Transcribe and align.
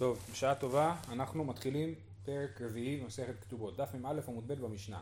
טוב, 0.00 0.18
בשעה 0.32 0.54
טובה, 0.54 0.96
אנחנו 1.08 1.44
מתחילים 1.44 1.94
פרק 2.24 2.60
רביעי 2.60 3.00
במסכת 3.00 3.34
כתובות, 3.40 3.76
דף 3.76 3.94
מ"א 3.94 4.20
עמוד 4.28 4.48
ב' 4.48 4.54
במשנה. 4.54 5.00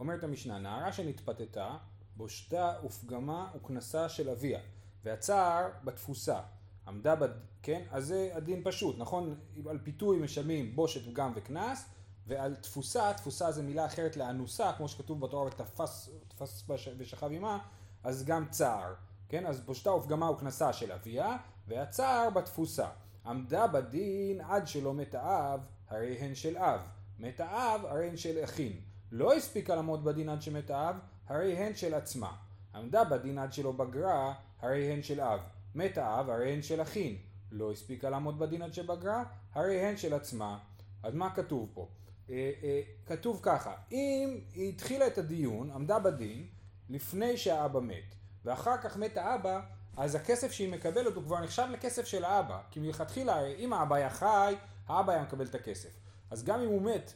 אומרת 0.00 0.24
המשנה, 0.24 0.58
נערה 0.58 0.92
שנתפתתה, 0.92 1.76
בושתה 2.16 2.72
ופגמה 2.84 3.50
וכנסה 3.56 4.08
של 4.08 4.30
אביה, 4.30 4.60
והצער 5.04 5.68
בתפוסה. 5.84 6.40
עמדה, 6.86 7.16
בד... 7.16 7.28
כן? 7.62 7.82
אז 7.90 8.06
זה 8.06 8.30
הדין 8.34 8.60
פשוט, 8.64 8.98
נכון? 8.98 9.34
על 9.70 9.78
פיתוי 9.78 10.18
משלמים 10.18 10.76
בושת, 10.76 11.10
פגם 11.10 11.32
וקנס, 11.36 11.84
ועל 12.26 12.54
תפוסה, 12.54 13.12
תפוסה 13.16 13.52
זה 13.52 13.62
מילה 13.62 13.86
אחרת 13.86 14.16
לאנוסה, 14.16 14.72
כמו 14.76 14.88
שכתוב 14.88 15.20
בתורה 15.20 15.46
ותפס 15.46 16.68
ושכב 16.98 17.30
עמה, 17.32 17.58
אז 18.04 18.24
גם 18.24 18.48
צער, 18.50 18.94
כן? 19.28 19.46
אז 19.46 19.60
בושתה 19.60 19.90
ופגמה 19.90 20.30
וכנסה 20.30 20.72
של 20.72 20.92
אביה, 20.92 21.36
והצער 21.66 22.30
בתפוסה. 22.30 22.88
עמדה 23.28 23.66
בדין 23.66 24.40
עד 24.40 24.66
שלא 24.66 24.94
מת 24.94 25.14
האב, 25.14 25.60
הרי 25.88 26.16
הן 26.18 26.34
של 26.34 26.56
אב. 26.56 26.80
מת 27.18 27.40
האב, 27.40 27.86
הרי 27.86 28.08
הן 28.08 28.16
של 28.16 28.44
אחין. 28.44 28.72
לא 29.12 29.34
הספיקה 29.34 29.74
לעמוד 29.74 30.04
בדין 30.04 30.28
עד 30.28 30.42
שמת 30.42 30.70
האב, 30.70 30.96
הרי 31.26 31.56
הן 31.56 31.74
של 31.74 31.94
עצמה. 31.94 32.36
עמדה 32.74 33.04
בדין 33.04 33.38
עד 33.38 33.52
שלא 33.52 33.72
בגרה, 33.72 34.34
הרי 34.60 34.92
הן 34.92 35.02
של 35.02 35.20
אב. 35.20 35.40
מת 35.74 35.98
האב, 35.98 36.30
הרי 36.30 36.52
הן 36.52 36.62
של 36.62 36.82
אחין. 36.82 37.16
לא 37.52 37.72
הספיקה 37.72 38.10
לעמוד 38.10 38.38
בדין 38.38 38.62
עד 38.62 38.74
שבגרה, 38.74 39.24
הרי 39.52 39.80
הן 39.80 39.96
של 39.96 40.14
עצמה. 40.14 40.58
אז 41.02 41.14
מה 41.14 41.34
כתוב 41.34 41.70
פה? 41.74 41.88
אה, 42.30 42.52
אה, 42.62 42.80
כתוב 43.06 43.40
ככה, 43.42 43.74
אם 43.92 44.40
היא 44.54 44.68
התחילה 44.68 45.06
את 45.06 45.18
הדיון, 45.18 45.70
עמדה 45.70 45.98
בדין, 45.98 46.46
לפני 46.88 47.36
שהאבא 47.36 47.80
מת, 47.80 48.14
ואחר 48.44 48.76
כך 48.76 48.96
מת 48.96 49.16
האבא, 49.16 49.60
אז 49.98 50.14
הכסף 50.14 50.52
שהיא 50.52 50.72
מקבלת 50.72 51.14
הוא 51.14 51.24
כבר 51.24 51.40
נחשב 51.40 51.66
לכסף 51.70 52.06
של 52.06 52.24
האבא, 52.24 52.58
כי 52.70 52.80
מלכתחילה 52.80 53.46
אם 53.46 53.72
האבא 53.72 53.96
היה 53.96 54.10
חי, 54.10 54.54
האבא 54.88 55.12
היה 55.12 55.22
מקבל 55.22 55.46
את 55.46 55.54
הכסף. 55.54 55.88
אז 56.30 56.44
גם 56.44 56.60
אם 56.60 56.68
הוא 56.68 56.82
מת, 56.82 57.12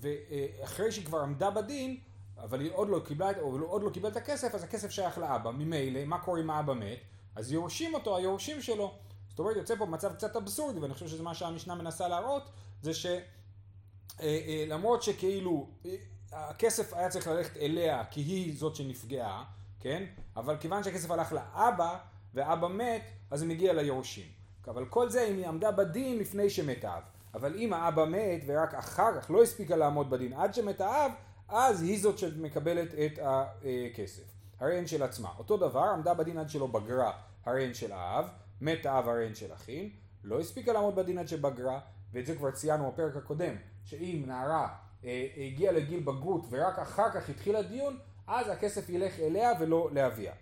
ואחרי 0.00 0.92
שהיא 0.92 1.06
כבר 1.06 1.20
עמדה 1.20 1.50
בדין, 1.50 1.96
אבל 2.38 2.60
היא 2.60 2.70
עוד 2.72 2.88
לא 2.88 3.00
קיבלה, 3.04 3.40
או 3.40 3.58
עוד 3.60 3.82
לא 3.82 3.90
קיבל 3.90 4.08
את 4.08 4.16
הכסף, 4.16 4.54
אז 4.54 4.64
הכסף 4.64 4.90
שייך 4.90 5.18
לאבא. 5.18 5.50
ממילא, 5.50 6.04
מה 6.04 6.18
קורה 6.18 6.40
אם 6.40 6.50
האבא 6.50 6.74
מת? 6.74 6.98
אז 7.36 7.52
יורשים 7.52 7.94
אותו, 7.94 8.16
היורשים 8.16 8.62
שלו. 8.62 8.94
זאת 9.28 9.38
אומרת, 9.38 9.56
יוצא 9.56 9.76
פה 9.76 9.86
מצב 9.86 10.14
קצת 10.14 10.36
אבסורדי, 10.36 10.80
ואני 10.80 10.94
חושב 10.94 11.08
שזה 11.08 11.22
מה 11.22 11.34
שהמשנה 11.34 11.74
מנסה 11.74 12.08
להראות, 12.08 12.50
זה 12.82 12.92
שלמרות 12.94 15.00
אה, 15.00 15.08
אה, 15.08 15.14
שכאילו 15.14 15.68
אה, 15.86 15.94
הכסף 16.32 16.94
היה 16.94 17.08
צריך 17.08 17.28
ללכת 17.28 17.56
אליה, 17.56 18.04
כי 18.04 18.20
היא 18.20 18.58
זאת 18.58 18.76
שנפגעה, 18.76 19.44
כן? 19.80 20.04
אבל 20.36 20.56
כיוון 20.56 20.84
שהכסף 20.84 21.10
הלך 21.10 21.32
לאבא, 21.32 21.98
ואבא 22.34 22.68
מת, 22.68 23.02
אז 23.30 23.40
זה 23.40 23.46
מגיע 23.46 23.72
ליורשים. 23.72 24.26
אבל 24.68 24.84
כל 24.84 25.10
זה 25.10 25.22
אם 25.24 25.36
היא 25.36 25.46
עמדה 25.46 25.70
בדין 25.70 26.18
לפני 26.18 26.50
שמת 26.50 26.84
האב. 26.84 27.02
אבל 27.34 27.54
אם 27.56 27.72
האבא 27.72 28.04
מת 28.04 28.42
ורק 28.46 28.74
אחר 28.74 29.20
כך 29.20 29.30
לא 29.30 29.42
הספיקה 29.42 29.76
לעמוד 29.76 30.10
בדין 30.10 30.32
עד 30.32 30.54
שמת 30.54 30.80
האב, 30.80 31.12
אז 31.48 31.82
היא 31.82 32.00
זאת 32.00 32.18
שמקבלת 32.18 32.94
את 32.94 33.18
הכסף. 33.22 34.22
הרי 34.60 34.78
הן 34.78 34.86
של 34.86 35.02
עצמה. 35.02 35.28
אותו 35.38 35.56
דבר, 35.56 35.84
עמדה 35.84 36.14
בדין 36.14 36.38
עד 36.38 36.48
שלא 36.48 36.66
בגרה, 36.66 37.12
הרי 37.44 37.64
הן 37.64 37.74
של 37.74 37.92
האב, 37.92 38.24
מת 38.60 38.86
האב 38.86 39.08
הרי 39.08 39.26
הן 39.26 39.34
של 39.34 39.52
אחים, 39.52 39.90
לא 40.24 40.40
הספיקה 40.40 40.72
לעמוד 40.72 40.94
בדין 40.96 41.18
עד 41.18 41.28
שבגרה, 41.28 41.80
ואת 42.12 42.26
זה 42.26 42.36
כבר 42.36 42.50
ציינו 42.50 42.90
בפרק 42.90 43.16
הקודם, 43.16 43.54
שאם 43.84 44.22
נערה 44.26 44.68
אה, 45.04 45.26
הגיעה 45.36 45.72
לגיל 45.72 46.00
בגרות 46.00 46.46
ורק 46.50 46.78
אחר 46.78 47.10
כך 47.10 47.28
התחיל 47.28 47.56
הדיון, 47.56 47.98
אז 48.26 48.48
הכסף 48.48 48.88
ילך 48.88 49.20
אליה 49.20 49.50
ולא 49.60 49.88
לאביה. 49.92 50.32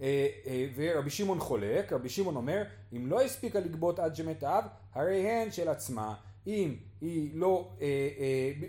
אה, 0.00 0.28
אה, 0.46 0.66
ורבי 0.76 1.10
שמעון 1.10 1.40
חולק, 1.40 1.92
רבי 1.92 2.08
שמעון 2.08 2.36
אומר, 2.36 2.62
אם 2.92 3.06
לא 3.06 3.22
הספיקה 3.22 3.60
לגבות 3.60 3.98
עד 3.98 4.16
שמת 4.16 4.42
האב, 4.42 4.64
הרי 4.94 5.28
הן 5.28 5.50
של 5.50 5.68
עצמה. 5.68 6.14
אם 6.46 6.74
היא 7.00 7.30
לא, 7.34 7.70
אה, 7.80 7.88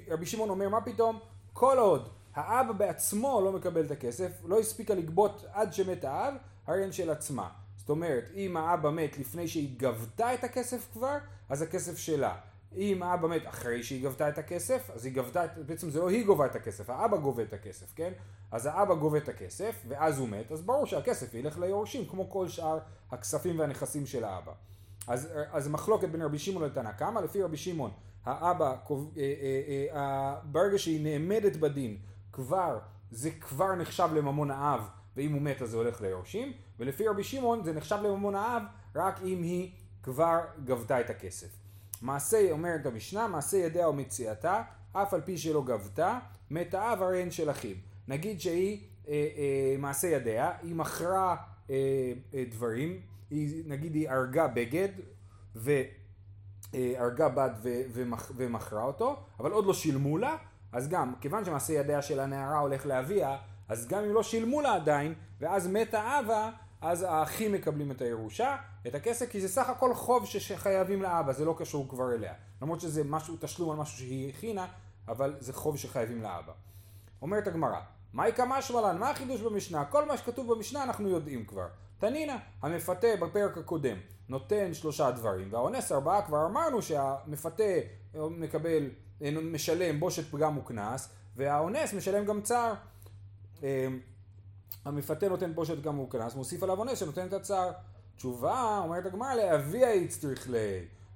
רבי 0.07 0.25
שמעון 0.25 0.49
אומר, 0.49 0.69
מה 0.69 0.81
פתאום? 0.81 1.19
כל 1.53 1.77
עוד 1.77 2.09
האב 2.35 2.77
בעצמו 2.77 3.41
לא 3.43 3.51
מקבל 3.51 3.85
את 3.85 3.91
הכסף, 3.91 4.31
לא 4.45 4.59
הספיקה 4.59 4.93
לגבות 4.93 5.45
עד 5.53 5.73
שמת 5.73 6.03
האב, 6.03 6.33
הרי 6.67 6.83
הן 6.83 6.91
של 6.91 7.09
עצמה. 7.09 7.49
זאת 7.77 7.89
אומרת, 7.89 8.23
אם 8.35 8.57
האבא 8.57 8.89
מת 8.89 9.17
לפני 9.17 9.47
שהיא 9.47 9.79
גבתה 9.79 10.33
את 10.33 10.43
הכסף 10.43 10.87
כבר, 10.93 11.17
אז 11.49 11.61
הכסף 11.61 11.97
שלה. 11.97 12.35
אם 12.77 13.03
האבא 13.03 13.27
מת 13.27 13.47
אחרי 13.47 13.83
שהיא 13.83 14.03
גבתה 14.03 14.29
את 14.29 14.37
הכסף, 14.37 14.89
אז 14.95 15.05
היא 15.05 15.13
גבתה, 15.13 15.43
בעצם 15.65 15.89
זה 15.89 15.99
לא 15.99 16.09
היא 16.09 16.25
גובה 16.25 16.45
את 16.45 16.55
הכסף, 16.55 16.89
האבא 16.89 17.17
גובה 17.17 17.43
את 17.43 17.53
הכסף, 17.53 17.93
כן? 17.95 18.13
אז 18.51 18.65
האבא 18.65 18.95
גובה 18.95 19.17
את 19.17 19.29
הכסף, 19.29 19.83
ואז 19.87 20.19
הוא 20.19 20.29
מת, 20.29 20.51
אז 20.51 20.61
ברור 20.61 20.85
שהכסף 20.85 21.33
ילך 21.33 21.59
ליורשים, 21.59 22.05
כמו 22.05 22.29
כל 22.29 22.47
שאר 22.47 22.79
הכספים 23.11 23.59
והנכסים 23.59 24.05
של 24.05 24.23
האבא. 24.23 24.51
אז, 25.07 25.29
אז 25.51 25.67
מחלוקת 25.67 26.09
בין 26.09 26.21
רבי 26.21 26.39
שמעון 26.39 26.63
לתנא 26.63 26.91
קמא, 26.91 27.19
לפי 27.19 27.41
רבי 27.41 27.57
שמעון, 27.57 27.91
האבא, 28.25 28.65
אה, 28.65 28.75
אה, 29.17 29.85
אה, 29.95 30.35
ברגע 30.43 30.77
שהיא 30.77 31.03
נעמדת 31.03 31.55
בדין, 31.55 31.97
כבר, 32.31 32.79
זה 33.11 33.31
כבר 33.31 33.75
נחשב 33.75 34.09
לממון 34.13 34.51
האב, 34.51 34.89
ואם 35.17 35.33
הוא 35.33 35.41
מת 35.41 35.61
אז 35.61 35.69
זה 35.69 35.77
הולך 35.77 36.01
ליורשים, 36.01 36.53
ולפי 36.79 37.07
רבי 37.07 37.23
שמעון 37.23 37.63
זה 37.63 37.73
נחשב 37.73 37.97
לממון 38.03 38.35
האב 38.35 38.63
רק 38.95 39.19
אם 39.23 39.43
היא 39.43 39.71
כבר 40.03 40.39
גבתה 40.65 41.01
את 41.01 41.09
הכסף. 41.09 41.62
מעשה, 42.03 42.51
אומרת 42.51 42.85
המשנה, 42.85 43.27
מעשה 43.27 43.57
ידיה 43.57 43.89
ומציאתה, 43.89 44.61
אף 44.91 45.13
על 45.13 45.21
פי 45.21 45.37
שלא 45.37 45.63
גבתה, 45.63 46.19
מת 46.51 46.73
האב 46.73 47.01
הרי 47.01 47.21
הן 47.21 47.31
של 47.31 47.51
אחיו. 47.51 47.75
נגיד 48.07 48.41
שהיא 48.41 48.87
אה, 49.07 49.13
אה, 49.13 49.75
מעשה 49.77 50.07
ידיה, 50.07 50.51
היא 50.61 50.75
מכרה 50.75 51.35
אה, 51.69 51.75
אה, 52.33 52.43
דברים, 52.51 53.01
היא, 53.29 53.63
נגיד 53.67 53.95
היא 53.95 54.09
הרגה 54.09 54.47
בגד 54.47 54.89
והרגה 55.55 57.29
בד 57.29 57.49
ו, 57.63 57.81
ומכ, 57.93 58.31
ומכרה 58.35 58.83
אותו, 58.83 59.19
אבל 59.39 59.51
עוד 59.51 59.65
לא 59.65 59.73
שילמו 59.73 60.17
לה, 60.17 60.35
אז 60.71 60.89
גם, 60.89 61.13
כיוון 61.21 61.45
שמעשה 61.45 61.73
ידיה 61.73 62.01
של 62.01 62.19
הנערה 62.19 62.59
הולך 62.59 62.85
לאביה, 62.85 63.37
אז 63.67 63.87
גם 63.87 64.03
אם 64.03 64.13
לא 64.13 64.23
שילמו 64.23 64.61
לה 64.61 64.75
עדיין, 64.75 65.13
ואז 65.39 65.67
מתה 65.67 66.01
האבא, 66.01 66.51
אז 66.83 67.05
האחים 67.09 67.51
מקבלים 67.51 67.91
את 67.91 68.01
הירושה, 68.01 68.55
את 68.87 68.95
הכסף, 68.95 69.29
כי 69.29 69.41
זה 69.41 69.47
סך 69.47 69.69
הכל 69.69 69.93
חוב 69.93 70.25
שחייבים 70.25 71.01
לאבא, 71.01 71.33
זה 71.33 71.45
לא 71.45 71.55
קשור 71.57 71.89
כבר 71.89 72.13
אליה. 72.13 72.33
למרות 72.61 72.81
שזה 72.81 73.03
משהו, 73.03 73.37
תשלום 73.39 73.71
על 73.71 73.77
משהו 73.77 73.97
שהיא 73.97 74.29
הכינה, 74.29 74.67
אבל 75.07 75.35
זה 75.39 75.53
חוב 75.53 75.77
שחייבים 75.77 76.21
לאבא. 76.21 76.53
אומרת 77.21 77.47
הגמרא, 77.47 77.79
מהי 78.13 78.33
כמה 78.33 78.61
שמלן? 78.61 78.97
מה 78.97 79.09
החידוש 79.09 79.41
במשנה? 79.41 79.85
כל 79.85 80.05
מה 80.05 80.17
שכתוב 80.17 80.53
במשנה 80.53 80.83
אנחנו 80.83 81.09
יודעים 81.09 81.45
כבר. 81.45 81.67
תנינא, 81.97 82.35
המפתה 82.61 83.07
בפרק 83.21 83.57
הקודם 83.57 83.97
נותן 84.29 84.73
שלושה 84.73 85.11
דברים, 85.11 85.53
והאונס 85.53 85.91
ארבעה 85.91 86.21
כבר 86.21 86.45
אמרנו 86.45 86.81
שהמפתה 86.81 87.63
מקבל, 88.15 88.89
משלם 89.31 89.99
בושת 89.99 90.31
פגם 90.31 90.57
וקנס, 90.57 91.09
והאונס 91.35 91.93
משלם 91.93 92.25
גם 92.25 92.41
צער. 92.41 92.73
המפתה 94.85 95.29
נותן 95.29 95.55
בושת 95.55 95.81
גם 95.81 95.99
וקנס, 95.99 96.35
מוסיף 96.35 96.63
עליו 96.63 96.79
אונס 96.79 96.99
שנותן 96.99 97.27
את 97.27 97.33
הצער. 97.33 97.71
תשובה, 98.15 98.79
אומרת 98.83 99.05
הגמרא, 99.05 99.35
לאביה 99.35 99.95
יצטריך 99.95 100.49
ל... 100.49 100.55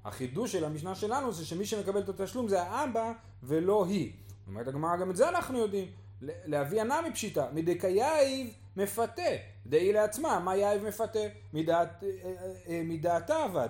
החידוש 0.06 0.52
של 0.52 0.66
המשנה 0.66 0.96
שלנו 0.96 1.32
זה 1.32 1.46
שמי 1.46 1.66
שמקבל 1.66 2.02
את 2.02 2.10
התשלום 2.10 2.48
זה 2.48 2.62
האבא 2.62 3.12
ולא 3.44 3.86
היא. 3.86 4.12
אומרת 4.48 4.68
הגמרא, 4.68 4.98
גם 4.98 5.12
את 5.12 5.16
זה 5.16 5.30
אנחנו 5.30 5.58
יודעים. 5.58 5.88
לאביה 6.22 6.84
נמי 6.84 7.12
פשיטא, 7.14 7.46
מדקייב 7.54 8.48
מפתה, 8.78 9.22
דאי 9.66 9.94
לעצמה, 9.94 10.40
מה 10.40 10.58
יאיב 10.58 10.88
מפתה? 10.88 11.20
מדעת, 11.54 12.04
אה, 12.04 12.10
אה, 12.24 12.32
אה, 12.68 12.82
מדעתה 12.86 13.44
עבד, 13.44 13.70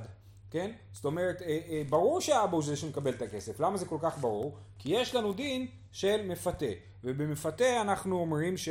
כן? 0.52 0.72
זאת 0.94 1.06
אומרת, 1.06 1.42
ברור 1.90 2.22
שהאבא 2.22 2.56
הוא 2.56 2.64
זה 2.64 2.76
שמקבל 2.76 3.14
את 3.14 3.22
הכסף. 3.22 3.60
למה 3.60 3.78
זה 3.78 3.86
כל 3.86 3.98
כך 4.02 4.18
ברור? 4.18 4.58
כי 4.80 4.90
יש 4.90 5.16
לנו 5.16 5.34
דין 5.34 5.68
של 5.92 6.28
מפתה, 6.28 6.66
ובמפתה 7.04 7.82
אנחנו 7.82 8.20
אומרים 8.20 8.58
ש... 8.58 8.70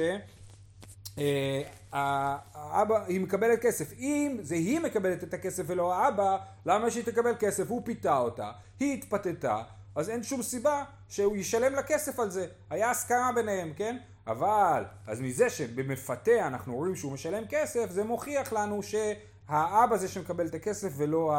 האבא, 1.92 3.04
היא 3.06 3.20
מקבלת 3.20 3.60
כסף. 3.62 3.92
אם 3.98 4.38
זה 4.42 4.54
היא 4.54 4.80
מקבלת 4.80 5.24
את 5.24 5.34
הכסף 5.34 5.62
ולא 5.66 5.94
האבא, 5.94 6.36
למה 6.66 6.90
שהיא 6.90 7.04
תקבל 7.04 7.32
כסף? 7.38 7.70
הוא 7.70 7.82
פיתה 7.84 8.18
אותה, 8.18 8.50
היא 8.80 8.94
התפתתה, 8.94 9.62
אז 9.94 10.10
אין 10.10 10.22
שום 10.22 10.42
סיבה 10.42 10.84
שהוא 11.08 11.36
ישלם 11.36 11.72
לה 11.72 11.82
כסף 11.82 12.20
על 12.20 12.30
זה. 12.30 12.46
היה 12.70 12.90
הסכמה 12.90 13.30
ביניהם, 13.34 13.72
כן? 13.76 13.96
אבל, 14.26 14.84
אז 15.06 15.20
מזה 15.20 15.50
שבמפתה 15.50 16.46
אנחנו 16.46 16.74
רואים 16.74 16.96
שהוא 16.96 17.12
משלם 17.12 17.42
כסף, 17.48 17.90
זה 17.90 18.04
מוכיח 18.04 18.52
לנו 18.52 18.80
שהאבא 18.82 19.96
זה 19.96 20.08
שמקבל 20.08 20.46
את 20.46 20.54
הכסף 20.54 20.92
ולא 20.96 21.34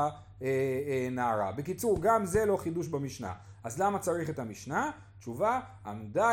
הנערה. 1.08 1.52
בקיצור, 1.52 2.02
גם 2.02 2.26
זה 2.26 2.46
לא 2.46 2.58
חידוש 2.58 2.88
במשנה. 2.88 3.34
אז 3.64 3.80
למה 3.80 4.00
צריך 4.00 4.30
את 4.30 4.40
המשנה? 4.40 4.92
תשובה, 5.20 5.60
עמדה 5.86 6.32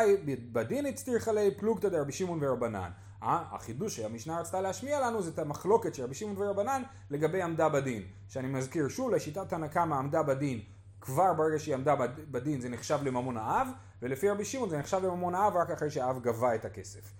בדין 0.51 0.85
הצטריך 0.85 1.27
עלי 1.27 1.51
פלוגתא 1.57 1.89
דרבי 1.89 2.11
שמעון 2.11 2.39
ורבנן. 2.41 2.89
החידוש 3.21 3.95
שהמשנה 3.95 4.39
רצתה 4.39 4.61
להשמיע 4.61 4.99
לנו 4.99 5.21
זה 5.21 5.29
את 5.29 5.39
המחלוקת 5.39 5.95
של 5.95 6.03
רבי 6.03 6.15
שמעון 6.15 6.35
ורבנן 6.37 6.83
לגבי 7.09 7.41
עמדה 7.41 7.69
בדין. 7.69 8.03
שאני 8.27 8.47
מזכיר 8.47 8.87
שוב, 8.87 9.11
לשיטת 9.11 9.53
הנקמה 9.53 9.99
עמדה 9.99 10.23
בדין, 10.23 10.61
כבר 11.01 11.33
ברגע 11.33 11.59
שהיא 11.59 11.75
עמדה 11.75 11.95
בדין 12.31 12.61
זה 12.61 12.69
נחשב 12.69 12.99
לממון 13.03 13.37
האב, 13.37 13.67
ולפי 14.01 14.29
רבי 14.29 14.45
שמעון 14.45 14.69
זה 14.69 14.77
נחשב 14.77 14.99
לממון 15.03 15.35
האב 15.35 15.55
רק 15.55 15.71
אחרי 15.71 15.91
שהאב 15.91 16.23
גבה 16.23 16.55
את 16.55 16.65
הכסף. 16.65 17.13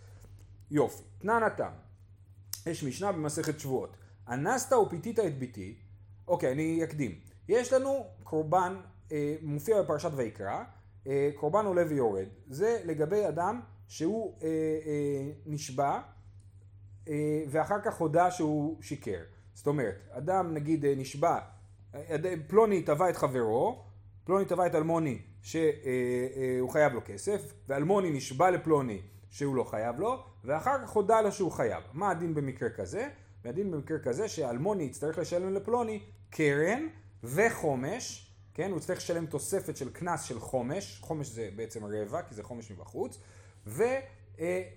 יופי, 0.72 1.04
תנא 1.20 1.40
נתם. 1.40 1.72
יש 2.66 2.84
משנה 2.84 3.12
במסכת 3.12 3.60
שבועות. 3.60 3.98
אנסת 4.30 4.74
ופיתית 4.74 5.20
את 5.20 5.40
ביתי, 5.40 5.76
אוקיי, 6.28 6.52
אני 6.52 6.84
אקדים. 6.84 7.20
יש 7.50 7.74
לנו 7.74 8.08
קורבן, 8.24 8.76
אה, 9.12 9.36
מופיע 9.42 9.82
בפרשת 9.82 10.12
ויקרא, 10.16 10.64
אה, 11.08 11.30
קורבן 11.36 11.66
עולה 11.66 11.84
ויורד. 11.90 12.28
זה 12.48 12.82
לגבי 12.86 13.28
אדם 13.28 13.62
שהוא 13.88 14.38
אה, 14.42 14.48
אה, 14.48 15.32
נשבע 15.46 16.02
אה, 17.08 17.44
ואחר 17.48 17.82
כך 17.84 17.98
הודה 17.98 18.32
שהוא 18.32 18.78
שיקר. 18.82 19.22
זאת 19.54 19.68
אומרת, 19.68 20.08
אדם 20.12 20.54
נגיד 20.54 20.86
אה, 20.86 20.94
נשבע, 20.98 21.40
אה, 21.96 22.16
פלוני 22.48 22.82
תבע 22.82 23.10
את 23.10 23.18
חברו, 23.18 23.86
פלוני 24.24 24.46
תבע 24.46 24.68
את 24.68 24.76
אלמוני 24.76 25.22
שהוא 25.42 26.70
חייב 26.70 26.94
לו 26.94 27.02
כסף, 27.06 27.54
ואלמוני 27.68 28.12
נשבע 28.12 28.52
לפלוני 28.52 29.02
שהוא 29.30 29.56
לא 29.56 29.64
חייב 29.64 30.00
לו, 30.00 30.24
ואחר 30.44 30.78
כך 30.84 30.90
הודה 30.90 31.22
לו 31.22 31.32
שהוא 31.32 31.52
חייב. 31.52 31.84
מה 31.94 32.10
הדין 32.10 32.34
במקרה 32.34 32.70
כזה? 32.70 33.10
והדין 33.44 33.72
במקרה 33.72 34.00
כזה 34.00 34.28
שאלמוני 34.28 34.84
יצטרך 34.84 35.18
לשלם 35.18 35.54
לפלוני 35.54 36.00
קרן 36.30 36.88
וחומש, 37.24 38.32
כן? 38.54 38.72
הוא 38.72 38.78
יצטרך 38.78 38.98
לשלם 38.98 39.26
תוספת 39.26 39.78
של 39.78 39.90
קנס 39.90 40.24
של 40.24 40.40
חומש, 40.40 41.00
חומש 41.02 41.28
זה 41.28 41.50
בעצם 41.56 41.86
רבע, 41.86 42.22
כי 42.22 42.36
זה 42.36 42.44
חומש 42.44 42.72
מבחוץ, 42.72 43.20
ו, 43.68 43.84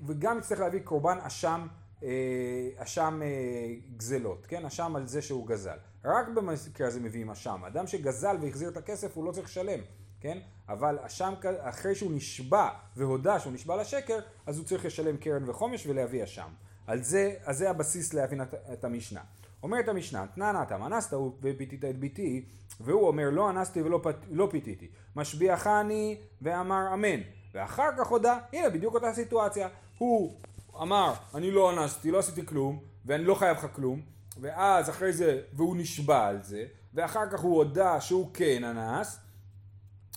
וגם 0.06 0.38
יצטרך 0.38 0.61
להביא 0.61 0.81
קורבן 0.81 1.19
אשם 1.23 1.67
אה, 2.02 2.69
אשם 2.76 3.20
אה, 3.23 3.75
גזלות, 3.96 4.46
כן? 4.46 4.64
אשם 4.64 4.96
על 4.96 5.06
זה 5.06 5.23
שהוא 5.23 5.46
גזל. 5.46 5.76
רק 6.05 6.29
במקרה 6.29 6.87
הזה 6.87 7.00
מביאים 7.00 7.31
אשם. 7.31 7.64
אדם 7.67 7.87
שגזל 7.87 8.37
והחזיר 8.40 8.69
את 8.69 8.76
הכסף 8.76 9.17
הוא 9.17 9.25
לא 9.25 9.32
צריך 9.32 9.46
לשלם, 9.46 9.81
כן? 10.20 10.38
אבל 10.69 10.99
אשם, 11.02 11.35
אחרי 11.58 11.94
שהוא 11.94 12.12
נשבע 12.12 12.69
והודה 12.96 13.40
שהוא 13.40 13.52
נשבע 13.52 13.76
לשקר, 13.76 14.19
אז 14.46 14.58
הוא 14.58 14.67
צריך 14.67 14.85
לשלם 14.85 15.17
קרן 15.17 15.50
וחומש 15.50 15.87
ולהביא 15.87 16.25
אשם. 16.25 16.49
על 16.87 17.02
זה, 17.02 17.35
אז 17.44 17.58
זה 17.58 17.70
הבסיס 17.70 18.14
להבין 18.14 18.43
את, 18.43 18.55
את 18.73 18.85
המשנה. 18.85 19.20
אומרת 19.62 19.88
המשנה, 19.88 20.26
תנא 20.35 20.52
נתם, 20.52 20.87
אנסת 20.87 21.17
ופיתית 21.43 21.85
את 21.85 21.99
ביתי, 21.99 22.44
והוא 22.81 23.08
אומר 23.08 23.31
לא 23.31 23.50
אנסתי 23.50 23.82
ולא 23.82 24.00
פת, 24.02 24.17
לא 24.31 24.49
פיתיתי. 24.50 24.88
משביעכני 25.17 26.20
ואמר 26.43 26.94
אמן. 26.94 27.20
ואחר 27.54 27.88
כך 27.98 28.06
הודה, 28.06 28.38
הנה 28.52 28.70
בדיוק 28.70 28.94
אותה 28.94 29.12
סיטואציה. 29.12 29.68
הוא 29.98 30.40
אמר, 30.82 31.12
אני 31.34 31.50
לא 31.50 31.72
אנסתי, 31.72 32.10
לא 32.10 32.18
עשיתי 32.18 32.46
כלום, 32.46 32.78
ואני 33.04 33.24
לא 33.24 33.34
חייב 33.34 33.56
לך 33.56 33.66
כלום, 33.72 34.00
ואז 34.40 34.90
אחרי 34.90 35.12
זה, 35.12 35.40
והוא 35.52 35.76
נשבע 35.76 36.26
על 36.26 36.42
זה, 36.42 36.64
ואחר 36.94 37.30
כך 37.30 37.40
הוא 37.40 37.56
הודה 37.56 38.00
שהוא 38.00 38.30
כן 38.34 38.64
אנס, 38.64 39.18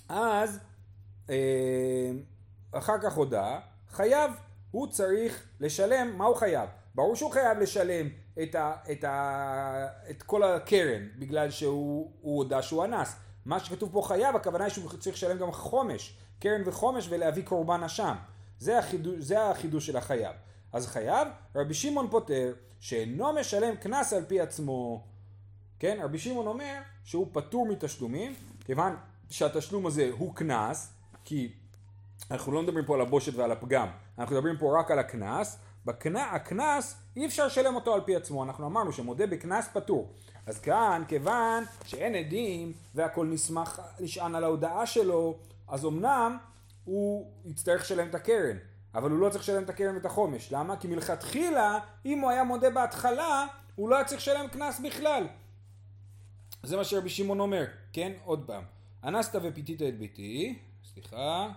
אז 0.10 0.60
אה, 1.30 2.12
אחר 2.72 2.98
כך 3.02 3.14
הודה, 3.14 3.60
חייב, 3.90 4.32
הוא 4.72 4.88
צריך 4.88 5.44
לשלם, 5.60 6.18
מה 6.18 6.26
הוא 6.26 6.36
חייב? 6.36 6.70
ברור 6.96 7.16
שהוא 7.16 7.32
חייב 7.32 7.58
לשלם 7.58 8.08
את, 8.44 8.56
ה, 8.56 8.74
את, 8.92 9.04
ה, 9.04 9.88
את 10.10 10.24
כל 10.24 10.44
הקרן, 10.44 11.08
בגלל 11.20 11.52
שהוא 11.52 12.12
הודה 12.22 12.62
שהוא 12.62 12.86
אנס. 12.86 13.16
מה 13.46 13.60
שכתוב 13.60 13.90
פה 13.94 14.02
חייב, 14.06 14.36
הכוונה 14.36 14.64
היא 14.64 14.74
שהוא 14.74 14.90
צריך 15.00 15.16
לשלם 15.16 15.38
גם 15.38 15.52
חומש, 15.52 16.18
קרן 16.42 16.62
וחומש 16.66 17.08
ולהביא 17.10 17.44
קורבן 17.44 17.84
אשם. 17.84 18.16
זה 18.60 18.80
זה 19.18 19.50
החידוש 19.50 19.86
של 19.86 19.98
החייב. 19.98 20.36
אז 20.74 20.88
חייב, 20.88 21.28
רבי 21.56 21.74
שמעון 21.74 22.08
פוטר, 22.10 22.54
שאינו 22.80 23.34
משלם 23.34 23.76
קנס 23.76 24.14
על 24.14 24.26
פי 24.26 24.42
עצמו. 24.42 25.04
כן, 25.80 26.00
רבי 26.04 26.20
שמעון 26.20 26.48
אומר 26.48 26.78
שהוא 27.04 27.28
פטור 27.32 27.68
מתשלומים, 27.68 28.34
כיוון 28.66 28.96
שהתשלום 29.30 29.86
הזה 29.86 30.10
הוא 30.18 30.36
קנס, 30.36 30.94
כי 31.26 31.52
אנחנו 32.32 32.52
לא 32.52 32.62
מדברים 32.64 32.86
פה 32.86 32.96
על 32.96 33.02
הבושת 33.02 33.36
ועל 33.36 33.52
הפגם, 33.52 33.88
אנחנו 34.18 34.36
מדברים 34.36 34.58
פה 34.58 34.80
רק 34.80 34.92
על 34.92 35.00
הקנס, 35.00 35.58
הקנס 36.16 36.96
אי 37.16 37.26
אפשר 37.26 37.46
לשלם 37.46 37.76
אותו 37.76 37.94
על 37.94 38.02
פי 38.02 38.16
עצמו, 38.16 38.44
אנחנו 38.44 38.68
אמרנו 38.68 38.92
שמודה 38.92 39.28
בקנס 39.28 39.70
פטור. 39.74 40.10
אז 40.46 40.60
כאן, 40.60 41.04
כיוון 41.08 41.64
שאין 41.86 42.16
עדים 42.16 42.74
והכל 42.96 43.26
נסמך, 43.26 43.82
נשען 44.00 44.36
על 44.36 44.44
ההודעה 44.44 44.86
שלו, 44.86 45.38
אז 45.72 45.86
אמנם 45.86 46.38
הוא 46.86 47.32
יצטרך 47.46 47.82
לשלם 47.82 48.08
את 48.08 48.16
הקרן, 48.16 48.58
אבל 48.96 49.12
הוא 49.12 49.20
לא 49.20 49.30
צריך 49.30 49.44
לשלם 49.44 49.64
את 49.64 49.70
הקרן 49.70 49.96
ואת 49.96 50.06
החומש. 50.06 50.52
למה? 50.52 50.78
כי 50.78 50.88
מלכתחילה, 50.88 51.80
אם 52.06 52.20
הוא 52.20 52.32
היה 52.32 52.44
מודה 52.44 52.70
בהתחלה, 52.70 53.46
הוא 53.76 53.90
לא 53.90 53.96
היה 53.96 54.06
צריך 54.06 54.22
לשלם 54.22 54.48
קנס 54.48 54.80
בכלל. 54.80 55.28
זה 56.64 56.78
מה 56.78 56.84
שרבי 56.84 57.10
שמעון 57.10 57.40
אומר, 57.40 57.66
כן? 57.94 58.12
עוד 58.24 58.44
פעם. 58.48 58.64
אנסת 59.04 59.36
ופיתית 59.44 59.82
את 59.82 59.98
ביתי, 59.98 60.60
סליחה, 60.94 61.50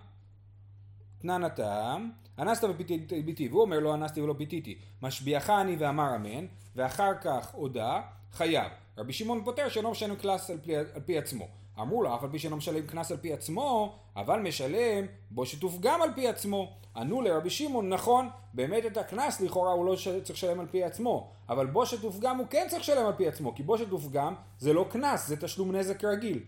תנן 1.19 1.45
הטעם, 1.45 2.11
אנסת 2.39 2.65
ופיתית 2.65 3.13
את 3.13 3.25
ביתי, 3.25 3.49
והוא 3.49 3.63
אומר 3.63 3.79
לא 3.79 3.95
אנסתי 3.95 4.21
ולא 4.21 4.35
פיתיתי, 4.39 4.79
משביעך 5.03 5.51
אני 5.51 5.77
ואמר 5.77 6.17
אמן, 6.17 6.47
ואחר 6.77 7.13
כך 7.23 7.51
הודה, 7.53 8.03
חייב. 8.33 8.73
רבי 8.99 9.13
שמעון 9.13 9.45
פותר 9.45 9.69
שאינו 9.69 9.91
משלם 9.91 10.17
קנס 10.17 10.51
על, 10.51 10.59
על 10.95 11.01
פי 11.01 11.19
עצמו. 11.19 11.49
אמרו 11.81 12.03
לו, 12.03 12.15
אף 12.15 12.25
על 12.25 12.31
פי 12.31 12.39
שאינו 12.39 12.57
משלם 12.57 12.87
קנס 12.87 13.11
על 13.11 13.17
פי 13.17 13.33
עצמו, 13.33 13.99
אבל 14.17 14.41
משלם 14.41 15.07
בו 15.31 15.47
שטוף 15.47 15.77
גם 15.81 16.03
על 16.03 16.11
פי 16.15 16.29
עצמו. 16.29 16.73
ענו 16.97 17.23
לרבי 17.23 17.51
שמעון, 17.51 17.89
נכון, 17.89 18.29
באמת 18.55 18.87
את 18.87 18.97
הקנס 18.97 19.41
לכאורה 19.41 19.73
הוא 19.73 19.87
לא 19.87 19.97
צריך 19.97 20.31
לשלם 20.31 20.61
על 20.61 20.67
פי 20.67 20.85
עצמו, 20.85 21.31
אבל 21.49 21.67
בו 21.67 21.87
שטוף 21.87 22.19
גם 22.19 22.39
הוא 22.39 22.47
כן 22.51 22.67
צריך 22.71 22.83
לשלם 22.83 23.07
על 23.07 23.13
פי 23.13 23.29
עצמו, 23.29 23.55
כי 23.55 23.63
בו 23.63 23.79
שטוף 23.79 24.09
גם 24.11 24.35
זה 24.59 24.73
לא 24.73 24.87
קנס, 24.91 25.27
זה 25.27 25.37
תשלום 25.37 25.77
נזק 25.77 26.05
רגיל. 26.05 26.41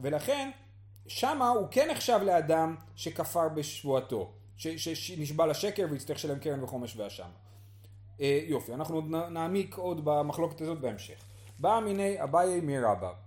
ולכן, 0.00 0.50
שמה 1.06 1.48
הוא 1.48 1.66
כן 1.70 1.90
נחשב 1.90 2.20
לאדם 2.22 2.74
שכפר 2.96 3.48
בשבועתו, 3.48 4.30
שנשבע 4.56 5.46
לשקר 5.46 5.86
ויצטרך 5.90 6.16
לשלם 6.16 6.38
קרן 6.38 6.64
וחומש 6.64 6.96
ואשם. 6.96 7.28
אה, 8.20 8.40
יופי, 8.46 8.74
אנחנו 8.74 9.00
נעמיק 9.30 9.74
עוד 9.74 10.04
במחלוקת 10.04 10.60
הזאת 10.60 10.80
בהמשך. 10.80 11.24
בא 11.58 11.80
מיני 11.84 12.22
אביי 12.22 12.60
מרבא. 12.60 13.25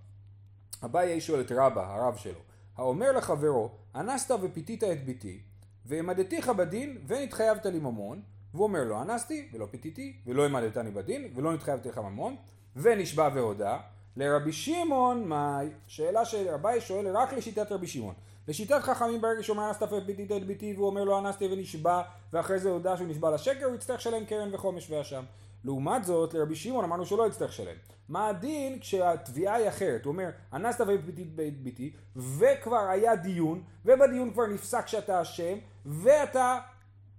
אביי 0.84 1.20
שואל 1.20 1.40
את 1.40 1.52
רבא, 1.52 1.94
הרב 1.94 2.16
שלו, 2.16 2.40
האומר 2.76 3.12
לחברו, 3.12 3.70
אנסת 3.94 4.34
ופיתית 4.42 4.84
את 4.84 5.04
ביתי, 5.04 5.40
והעמדתיך 5.86 6.48
בדין 6.48 6.98
ונתחייבת 7.06 7.66
לי 7.66 7.78
ממון, 7.78 8.22
והוא 8.54 8.64
אומר 8.64 8.84
לא 8.84 9.02
אנסתי 9.02 9.48
ולא 9.52 9.66
פיתיתי 9.70 10.16
ולא 10.26 10.42
העמדתני 10.42 10.90
בדין 10.90 11.32
ולא 11.34 11.52
נתחייבתי 11.52 11.88
לך 11.88 11.98
ממון, 11.98 12.36
ונשבע 12.76 13.28
והודה. 13.34 13.78
לרבי 14.16 14.52
שמעון 14.52 15.24
מאי, 15.24 15.68
שאלה 15.86 16.24
שרבי 16.24 16.80
שואל 16.80 17.16
רק 17.16 17.32
לשיטת 17.32 17.72
רבי 17.72 17.86
שמעון. 17.86 18.14
לשיטת 18.48 18.80
חכמים 18.82 19.20
ברגע 19.20 19.42
שהוא 19.42 19.56
אומר 19.56 19.68
אנסת 19.68 19.82
ופיתית 19.82 20.32
את 20.32 20.46
ביתי 20.46 20.72
והוא 20.72 20.86
אומר 20.86 21.04
לא 21.04 21.18
אנסתי 21.18 21.46
ונשבע 21.52 22.02
ואחרי 22.32 22.58
זה 22.58 22.68
הודה 22.68 22.96
שהוא 22.96 23.08
נשבע 23.08 23.30
לשקר 23.30 23.64
הוא 23.64 23.74
יצטרך 23.74 24.00
לשלם 24.00 24.24
קרן 24.24 24.54
וחומש 24.54 24.90
ואשם. 24.90 25.22
לעומת 25.64 26.04
זאת, 26.04 26.34
לרבי 26.34 26.56
שמעון 26.56 26.84
אמרנו 26.84 27.06
שלא 27.06 27.26
יצטרך 27.26 27.50
לשלם. 27.50 27.76
מה 28.08 28.28
הדין 28.28 28.78
כשהתביעה 28.78 29.54
היא 29.54 29.68
אחרת? 29.68 30.04
הוא 30.04 30.12
אומר, 30.12 30.30
אנסת 30.52 30.84
וביתי 30.88 31.24
בית 31.24 31.62
ביתי, 31.62 31.92
וכבר 32.16 32.88
היה 32.88 33.16
דיון, 33.16 33.62
ובדיון 33.84 34.32
כבר 34.32 34.46
נפסק 34.46 34.86
שאתה 34.86 35.22
אשם, 35.22 35.58
ואתה 35.86 36.58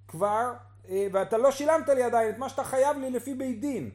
כבר, 0.07 0.53
אה, 0.89 1.07
ואתה 1.11 1.37
לא 1.37 1.51
שילמת 1.51 1.89
לי 1.89 2.03
עדיין 2.03 2.29
את 2.29 2.37
מה 2.37 2.49
שאתה 2.49 2.63
חייב 2.63 2.97
לי 2.97 3.09
לפי 3.09 3.33
בית 3.33 3.61
דין. 3.61 3.89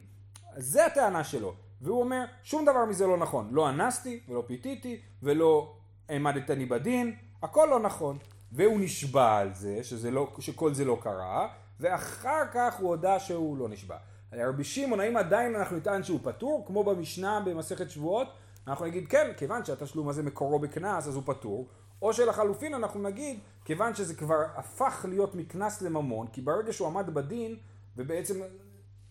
זה 0.55 0.85
הטענה 0.85 1.23
שלו. 1.23 1.53
והוא 1.81 1.99
אומר, 1.99 2.25
שום 2.43 2.65
דבר 2.65 2.85
מזה 2.85 3.07
לא 3.07 3.17
נכון. 3.17 3.49
לא 3.51 3.69
אנסתי, 3.69 4.19
ולא 4.29 4.43
פיתיתי, 4.47 5.01
ולא 5.23 5.73
העמדתני 6.09 6.65
בדין, 6.65 7.15
הכל 7.43 7.67
לא 7.69 7.79
נכון. 7.79 8.17
והוא 8.51 8.79
נשבע 8.79 9.37
על 9.37 9.53
זה, 9.53 10.11
לא, 10.11 10.33
שכל 10.39 10.73
זה 10.73 10.85
לא 10.85 10.97
קרה, 11.01 11.47
ואחר 11.79 12.43
כך 12.53 12.79
הוא 12.79 12.89
הודה 12.89 13.19
שהוא 13.19 13.57
לא 13.57 13.69
נשבע. 13.69 13.97
רבי 14.33 14.63
שמעון, 14.63 14.99
האם 14.99 15.17
עדיין 15.17 15.55
אנחנו 15.55 15.77
נטען 15.77 16.03
שהוא 16.03 16.19
פטור, 16.23 16.63
כמו 16.67 16.83
במשנה 16.83 17.39
במסכת 17.45 17.89
שבועות? 17.89 18.27
אנחנו 18.67 18.85
נגיד 18.85 19.07
כן, 19.07 19.31
כיוון 19.37 19.65
שהתשלום 19.65 20.09
הזה 20.09 20.23
מקורו 20.23 20.59
בקנס 20.59 21.07
אז 21.07 21.15
הוא 21.15 21.23
פטור, 21.25 21.67
או 22.01 22.13
שלחלופין 22.13 22.73
אנחנו 22.73 23.01
נגיד, 23.01 23.39
כיוון 23.65 23.95
שזה 23.95 24.15
כבר 24.15 24.43
הפך 24.55 25.05
להיות 25.09 25.35
מקנס 25.35 25.81
לממון, 25.81 26.27
כי 26.27 26.41
ברגע 26.41 26.73
שהוא 26.73 26.87
עמד 26.87 27.13
בדין, 27.13 27.55
ובעצם 27.97 28.41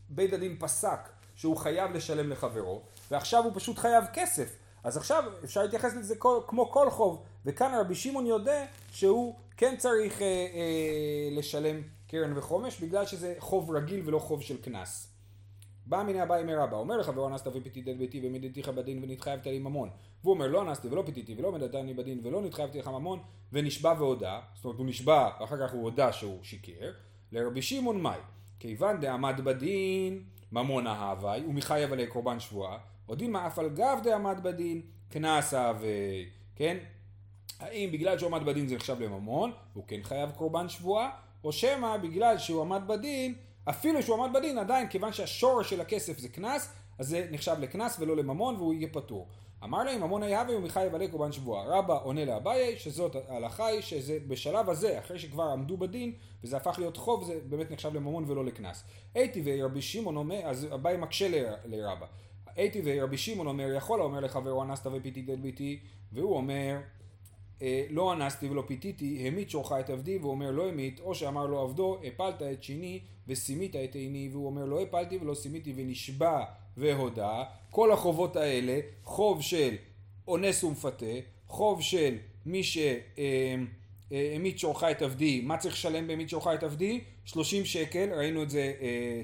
בית 0.08 0.32
הדין 0.32 0.56
פסק 0.58 0.98
שהוא 1.34 1.56
חייב 1.56 1.92
לשלם 1.92 2.30
לחברו, 2.30 2.82
ועכשיו 3.10 3.44
הוא 3.44 3.52
פשוט 3.54 3.78
חייב 3.78 4.04
כסף. 4.12 4.56
אז 4.84 4.96
עכשיו 4.96 5.24
אפשר 5.44 5.62
להתייחס 5.62 5.94
לזה 5.94 6.16
כל, 6.16 6.40
כמו 6.46 6.70
כל 6.70 6.90
חוב, 6.90 7.22
וכאן 7.46 7.74
רבי 7.80 7.94
שמעון 7.94 8.26
יודע 8.26 8.64
שהוא 8.90 9.34
כן 9.56 9.74
צריך 9.78 10.22
אה, 10.22 10.26
אה, 10.26 11.28
לשלם 11.38 11.82
קרן 12.06 12.38
וחומש, 12.38 12.80
בגלל 12.80 13.06
שזה 13.06 13.34
חוב 13.38 13.70
רגיל 13.70 14.02
ולא 14.04 14.18
חוב 14.18 14.42
של 14.42 14.62
קנס. 14.62 15.12
בא 15.86 16.02
מיני 16.02 16.20
הבא 16.20 16.38
ימי 16.38 16.54
רבא, 16.54 16.76
אומר 16.76 16.96
לך 16.96 17.08
ולא 17.08 17.28
אנסת 17.28 17.46
ופיתית 17.46 17.88
את 17.88 17.98
ביתי 17.98 18.20
ומדיתיך 18.24 18.68
בדין 18.68 19.02
ונתחייבת 19.02 19.46
לי 19.46 19.58
ממון. 19.58 19.90
והוא 20.22 20.34
אומר 20.34 20.46
לא 20.46 20.62
אנסתי 20.62 20.88
ולא 20.88 21.02
פיתיתי 21.06 21.34
ולא 21.38 21.52
מדתני 21.52 21.94
בדין 21.94 22.20
ולא 22.22 22.42
נתחייבתי 22.42 22.78
לך 22.78 22.88
ממון 22.88 23.18
ונשבע 23.52 23.94
והודה, 23.98 24.40
זאת 24.54 24.64
אומרת 24.64 24.78
הוא 24.78 24.86
נשבע 24.86 25.30
ואחר 25.40 25.66
כך 25.66 25.72
הוא 25.72 25.82
הודה 25.82 26.12
שהוא 26.12 26.38
שיקר, 26.42 26.92
לרבי 27.32 27.62
שמעון 27.62 28.00
מאי, 28.00 28.18
כיוון 28.60 29.00
דעמד 29.00 29.40
בדין 29.44 30.22
ממון 30.52 30.86
ההווי 30.86 31.44
ומחייב 31.46 31.92
עלי 31.92 32.06
קורבן 32.06 32.40
שבועה, 32.40 32.78
הודין 33.06 33.32
מה 33.32 33.46
אף 33.46 33.58
על 33.58 33.68
גב 33.68 33.98
דעמד 34.04 34.40
בדין 34.42 34.82
קנס 35.08 35.54
ההווי, 35.54 36.28
כן? 36.56 36.76
האם 37.60 37.90
בגלל 37.92 38.18
שהוא 38.18 38.34
עמד 38.34 38.46
בדין 38.46 38.68
זה 38.68 38.74
נחשב 38.74 39.00
לממון, 39.00 39.52
הוא 39.74 39.84
כן 39.86 40.00
חייב 40.02 40.30
קורבן 40.30 40.68
שבועה, 40.68 41.10
או 41.46 41.52
שמא 41.52 41.96
בגלל 41.96 42.38
שהוא 42.38 42.60
עמד 42.60 42.82
בדין, 42.86 43.34
אפילו 43.64 44.02
שהוא 44.02 44.24
עמד 44.24 44.36
בדין, 44.36 44.58
עדיין 44.58 44.88
כיוון 44.88 45.12
שהשורש 45.12 45.70
של 45.70 45.80
הכסף 45.80 46.18
זה 46.18 46.28
קנס, 46.28 46.72
אז 46.98 47.08
זה 47.08 47.28
נחשב 47.30 47.56
לקנס 47.60 47.96
ולא 48.00 48.16
לממון 48.16 48.56
והוא 48.56 48.74
יהיה 48.74 48.88
פטור. 48.92 49.28
אמר 49.64 49.84
להם 49.84 50.00
ממון 50.00 50.22
היהווה 50.22 50.56
ומיכאי 50.56 50.86
יבלה 50.86 51.08
קורבן 51.08 51.32
שבועה. 51.32 51.64
רבא 51.66 51.98
עונה 52.02 52.24
לאביי 52.24 52.78
שזאת 52.78 53.16
ההלכה 53.28 53.66
היא 53.66 53.80
שזה 53.80 54.18
בשלב 54.28 54.70
הזה, 54.70 54.98
אחרי 54.98 55.18
שכבר 55.18 55.42
עמדו 55.42 55.76
בדין, 55.76 56.12
וזה 56.44 56.56
הפך 56.56 56.78
להיות 56.78 56.96
חוב, 56.96 57.24
זה 57.24 57.38
באמת 57.48 57.70
נחשב 57.70 57.94
לממון 57.94 58.24
ולא 58.26 58.44
לקנס. 58.44 58.84
הייתי 59.14 59.42
ורבי 59.44 59.82
שמעון 59.82 60.16
אומר, 60.16 60.40
אז 60.44 60.66
אביי 60.74 60.96
מקשה 60.96 61.28
לרבא. 61.64 62.06
הייתי 62.56 62.82
ורבי 62.84 63.18
שמעון 63.18 63.46
אומר, 63.46 63.72
יכול 63.76 64.02
אומר 64.02 64.20
לחברו 64.20 64.62
אנסת 64.62 64.86
ופיתית 64.92 65.30
את 65.30 65.40
ביתי, 65.40 65.80
והוא 66.12 66.36
אומר, 66.36 66.76
לא 67.90 68.12
אנסתי 68.12 68.48
ולא 68.48 68.62
פיתיתי, 68.66 69.28
המית 69.28 69.50
שורך 69.50 69.72
את 69.80 69.90
עבדי, 69.90 70.18
והוא 70.18 70.30
אומר 70.30 70.50
לא 70.50 70.68
המית, 70.68 71.00
או 71.00 71.14
שאמר 71.14 71.46
לו 71.46 71.60
עבדו, 71.60 71.98
הפלת 72.04 72.42
את 72.42 72.62
שיני 72.62 73.00
וסימית 73.28 73.76
את 73.76 73.94
עיני, 73.94 74.28
והוא 74.32 74.46
אומר 74.46 74.64
לא 74.64 74.82
הפלתי 74.82 75.16
ולא 75.16 75.34
סימיתי 75.34 75.72
ונשבע 75.76 76.44
והודה, 76.76 77.44
כל 77.70 77.92
החובות 77.92 78.36
האלה, 78.36 78.80
חוב 79.04 79.42
של 79.42 79.74
אונס 80.28 80.64
ומפתה, 80.64 81.06
חוב 81.46 81.82
של 81.82 82.16
מי 82.46 82.62
שהמית 82.62 82.92
אה, 84.12 84.52
אה, 84.52 84.58
שורך 84.58 84.84
את 84.84 85.02
עבדי, 85.02 85.40
מה 85.40 85.56
צריך 85.56 85.74
לשלם 85.74 86.06
בהמית 86.06 86.28
שורך 86.28 86.46
את 86.54 86.62
עבדי? 86.62 87.00
30 87.24 87.64
שקל, 87.64 88.12
ראינו 88.12 88.42
את 88.42 88.50
זה 88.50 88.72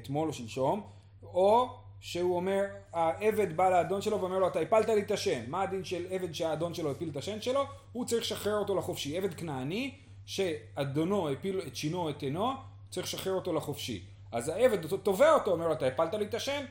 אתמול 0.02 0.28
או 0.28 0.32
שלשום, 0.32 0.82
או 1.22 1.68
שהוא 2.02 2.36
אומר, 2.36 2.64
העבד 2.92 3.56
בא 3.56 3.70
לאדון 3.70 4.02
שלו 4.02 4.20
ואומר 4.20 4.38
לו, 4.38 4.46
אתה 4.46 4.60
הפלת 4.60 4.88
לי 4.88 5.00
את 5.00 5.10
השן. 5.10 5.44
מה 5.48 5.62
הדין 5.62 5.84
של 5.84 6.06
עבד 6.10 6.32
שהאדון 6.34 6.74
שלו 6.74 6.90
הפיל 6.90 7.08
את 7.08 7.16
השן 7.16 7.40
שלו? 7.40 7.64
הוא 7.92 8.04
צריך 8.04 8.22
לשחרר 8.22 8.58
אותו 8.58 8.76
לחופשי. 8.76 9.16
עבד 9.16 9.34
כנעני, 9.34 9.94
שאדונו 10.26 11.28
הפיל 11.28 11.60
את 11.66 11.76
שינו 11.76 12.10
את 12.10 12.22
עינו, 12.22 12.50
צריך 12.90 13.06
לשחרר 13.06 13.32
אותו 13.32 13.52
לחופשי. 13.52 14.04
אז 14.32 14.48
העבד 14.48 14.86
תובע 14.86 15.34
אותו, 15.34 15.50
אומר 15.50 15.68
לו, 15.68 15.72
אתה 15.72 15.86
הפלת 15.86 16.14
לי 16.14 16.24
את 16.24 16.34
השן? 16.34 16.64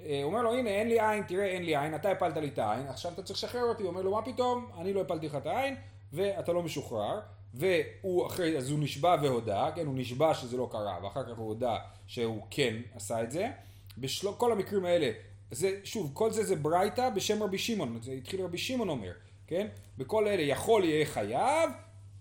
אה, 0.00 0.20
אומר 0.24 0.42
לו, 0.42 0.54
הנה, 0.54 0.70
אין 0.70 0.88
לי 0.88 1.00
עין, 1.00 1.22
תראה, 1.22 1.46
אין 1.46 1.62
לי 1.62 1.76
עין, 1.76 1.94
אתה 1.94 2.10
הפלת 2.10 2.36
לי 2.36 2.48
את 2.48 2.58
העין, 2.58 2.86
עכשיו 2.86 3.12
אתה 3.12 3.22
צריך 3.22 3.38
לשחרר 3.38 3.62
אותי. 3.62 3.82
הוא 3.82 3.90
אומר 3.90 4.02
לו, 4.02 4.10
מה 4.10 4.22
פתאום? 4.22 4.70
אני 4.80 4.92
לא 4.92 5.00
הפלתי 5.00 5.26
לך 5.26 5.34
את 5.34 5.46
העין, 5.46 5.76
ואתה 6.12 6.52
לא 6.52 6.62
משוחרר. 6.62 7.20
והוא 7.54 8.26
אחרי, 8.26 8.58
אז 8.58 8.70
הוא 8.70 8.78
נשבע 8.78 9.16
והודה, 9.22 9.70
כן, 9.74 9.86
הוא 9.86 9.94
נשבע 9.96 10.34
שזה 10.34 10.56
לא 10.56 10.68
קרה, 10.72 10.98
ואחר 11.02 11.22
כך 11.22 11.38
הוא 11.38 11.46
הודה 11.46 11.76
שהוא 12.06 12.42
כן 12.50 12.76
עשה 12.94 13.22
את 13.22 13.30
זה. 13.30 13.50
בכל 13.98 14.52
המקרים 14.52 14.84
האלה, 14.84 15.10
זה, 15.50 15.80
שוב, 15.84 16.10
כל 16.14 16.30
זה 16.30 16.44
זה 16.44 16.56
ברייתא 16.56 17.10
בשם 17.10 17.42
רבי 17.42 17.58
שמעון, 17.58 17.98
זה 18.02 18.12
התחיל 18.12 18.42
רבי 18.42 18.58
שמעון 18.58 18.88
אומר, 18.88 19.12
כן? 19.46 19.66
בכל 19.98 20.28
אלה 20.28 20.42
יכול 20.42 20.84
יהיה 20.84 21.06
חייב, 21.06 21.70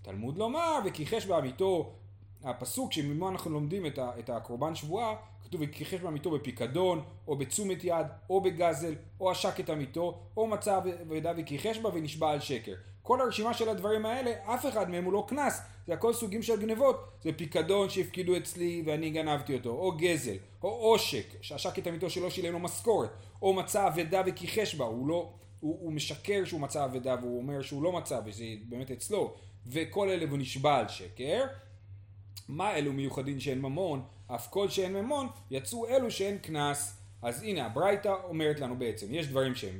תלמוד 0.01 0.37
לומר, 0.37 0.79
וכיחש 0.85 1.25
בעמיתו, 1.25 1.93
הפסוק 2.43 2.93
שממנו 2.93 3.29
אנחנו 3.29 3.51
לומדים 3.51 3.85
את, 3.85 3.97
ה, 3.97 4.11
את 4.19 4.29
הקורבן 4.29 4.75
שבועה, 4.75 5.15
כתוב 5.43 5.61
וכיחש 5.63 5.99
בעמיתו 5.99 6.31
בפיקדון, 6.31 7.03
או 7.27 7.35
בתשומת 7.35 7.83
יד, 7.83 8.05
או 8.29 8.41
בגזל, 8.41 8.95
או 9.19 9.31
עשק 9.31 9.59
את 9.59 9.69
עמיתו, 9.69 10.19
או 10.37 10.47
מצא 10.47 10.79
וידע 11.07 11.33
וכיחש 11.37 11.77
בה 11.77 11.89
ונשבע 11.93 12.31
על 12.31 12.39
שקר. 12.39 12.75
כל 13.05 13.21
הרשימה 13.21 13.53
של 13.53 13.69
הדברים 13.69 14.05
האלה, 14.05 14.31
אף 14.45 14.65
אחד 14.65 14.89
מהם 14.89 15.03
הוא 15.03 15.13
לא 15.13 15.25
קנס, 15.27 15.61
זה 15.87 15.93
הכל 15.93 16.13
סוגים 16.13 16.43
של 16.43 16.61
גנבות, 16.61 17.11
זה 17.21 17.33
פיקדון 17.33 17.89
שהפקידו 17.89 18.37
אצלי 18.37 18.83
ואני 18.85 19.09
גנבתי 19.09 19.53
אותו, 19.53 19.69
או 19.69 19.91
גזל, 19.97 20.35
או 20.63 20.69
עושק, 20.69 21.25
שעשק 21.41 21.79
את 21.79 21.87
עמיתו 21.87 22.09
שלא 22.09 22.29
שילם 22.29 22.53
לו 22.53 22.59
משכורת, 22.59 23.09
או 23.41 23.53
מצא 23.53 23.87
אבדה 23.87 24.21
וכיחש 24.25 24.75
בה, 24.75 24.85
הוא 24.85 25.07
לא, 25.07 25.33
הוא, 25.59 25.77
הוא 25.81 25.91
משקר 25.91 26.45
שהוא 26.45 26.61
מצא 26.61 26.85
אבדה 26.85 27.15
והוא 27.21 27.37
אומר 27.37 27.61
שהוא 27.61 27.83
לא 27.83 27.91
מצא 27.91 28.19
וזה 28.25 28.45
באמת 28.69 28.91
אצלו, 28.91 29.33
וכל 29.67 30.09
אלה 30.09 30.29
הוא 30.29 30.37
נשבע 30.37 30.75
על 30.75 30.87
שקר. 30.87 31.45
מה 32.47 32.75
אלו 32.75 32.93
מיוחדים 32.93 33.39
שאין 33.39 33.61
ממון? 33.61 34.03
אף 34.27 34.47
כל 34.49 34.69
שאין 34.69 34.93
ממון, 34.93 35.27
יצאו 35.51 35.87
אלו 35.87 36.11
שאין 36.11 36.37
קנס. 36.37 36.97
אז 37.21 37.43
הנה 37.43 37.65
הברייתא 37.65 38.15
אומרת 38.23 38.59
לנו 38.59 38.75
בעצם, 38.79 39.07
יש 39.09 39.27
דברים 39.27 39.55
שהם 39.55 39.79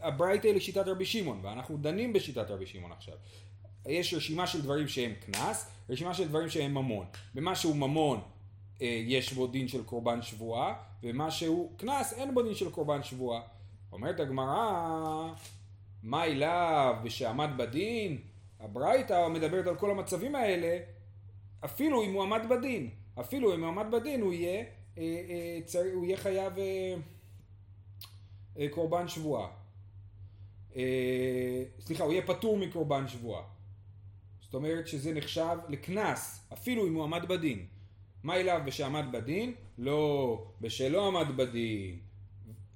הברייתא 0.00 0.46
היא 0.46 0.56
לשיטת 0.56 0.86
רבי 0.86 1.04
שמעון, 1.04 1.40
ואנחנו 1.42 1.76
דנים 1.76 2.12
בשיטת 2.12 2.50
רבי 2.50 2.66
שמעון 2.66 2.92
עכשיו. 2.92 3.14
יש 3.86 4.14
רשימה 4.14 4.46
של 4.46 4.62
דברים 4.62 4.88
שהם 4.88 5.12
קנס, 5.20 5.70
רשימה 5.90 6.14
של 6.14 6.28
דברים 6.28 6.48
שהם 6.48 6.74
ממון. 6.74 7.06
במה 7.34 7.54
שהוא 7.54 7.76
ממון 7.76 8.20
אה, 8.82 9.02
יש 9.06 9.32
בו 9.32 9.46
דין 9.46 9.68
של 9.68 9.84
קורבן 9.84 10.22
שבועה, 10.22 10.74
ומה 11.02 11.30
שהוא 11.30 11.70
קנס 11.76 12.12
אין 12.12 12.34
בו 12.34 12.42
דין 12.42 12.54
של 12.54 12.70
קורבן 12.70 13.02
שבועה. 13.02 13.40
אומרת 13.92 14.20
הגמרא, 14.20 15.32
מה 16.02 16.24
אליו 16.24 16.96
ושעמד 17.04 17.50
בדין? 17.56 18.18
הברייתא 18.60 19.28
מדברת 19.28 19.66
על 19.66 19.76
כל 19.76 19.90
המצבים 19.90 20.34
האלה, 20.34 20.78
אפילו 21.64 22.02
אם 22.02 22.12
הוא 22.12 22.22
עמד 22.22 22.42
בדין. 22.50 22.90
אפילו 23.20 23.54
אם 23.54 23.60
הוא 23.60 23.68
עמד 23.68 23.86
בדין 23.92 24.20
הוא 24.20 24.32
יהיה, 24.32 24.64
אה, 24.98 25.02
אה, 25.74 25.80
הוא 25.94 26.04
יהיה 26.04 26.16
חייב... 26.16 26.52
אה, 28.58 28.68
קורבן 28.70 29.08
שבועה. 29.08 29.48
אה, 30.76 31.62
סליחה, 31.80 32.04
הוא 32.04 32.12
יהיה 32.12 32.26
פטור 32.26 32.56
מקורבן 32.56 33.08
שבועה. 33.08 33.42
זאת 34.40 34.54
אומרת 34.54 34.88
שזה 34.88 35.12
נחשב 35.12 35.56
לקנס, 35.68 36.48
אפילו 36.52 36.86
אם 36.86 36.94
הוא 36.94 37.04
עמד 37.04 37.28
בדין. 37.28 37.66
מה 38.22 38.36
אליו 38.36 38.60
בשעמד 38.66 39.04
בדין? 39.12 39.54
לא, 39.78 40.44
בשלא 40.60 41.06
עמד 41.06 41.36
בדין. 41.36 41.98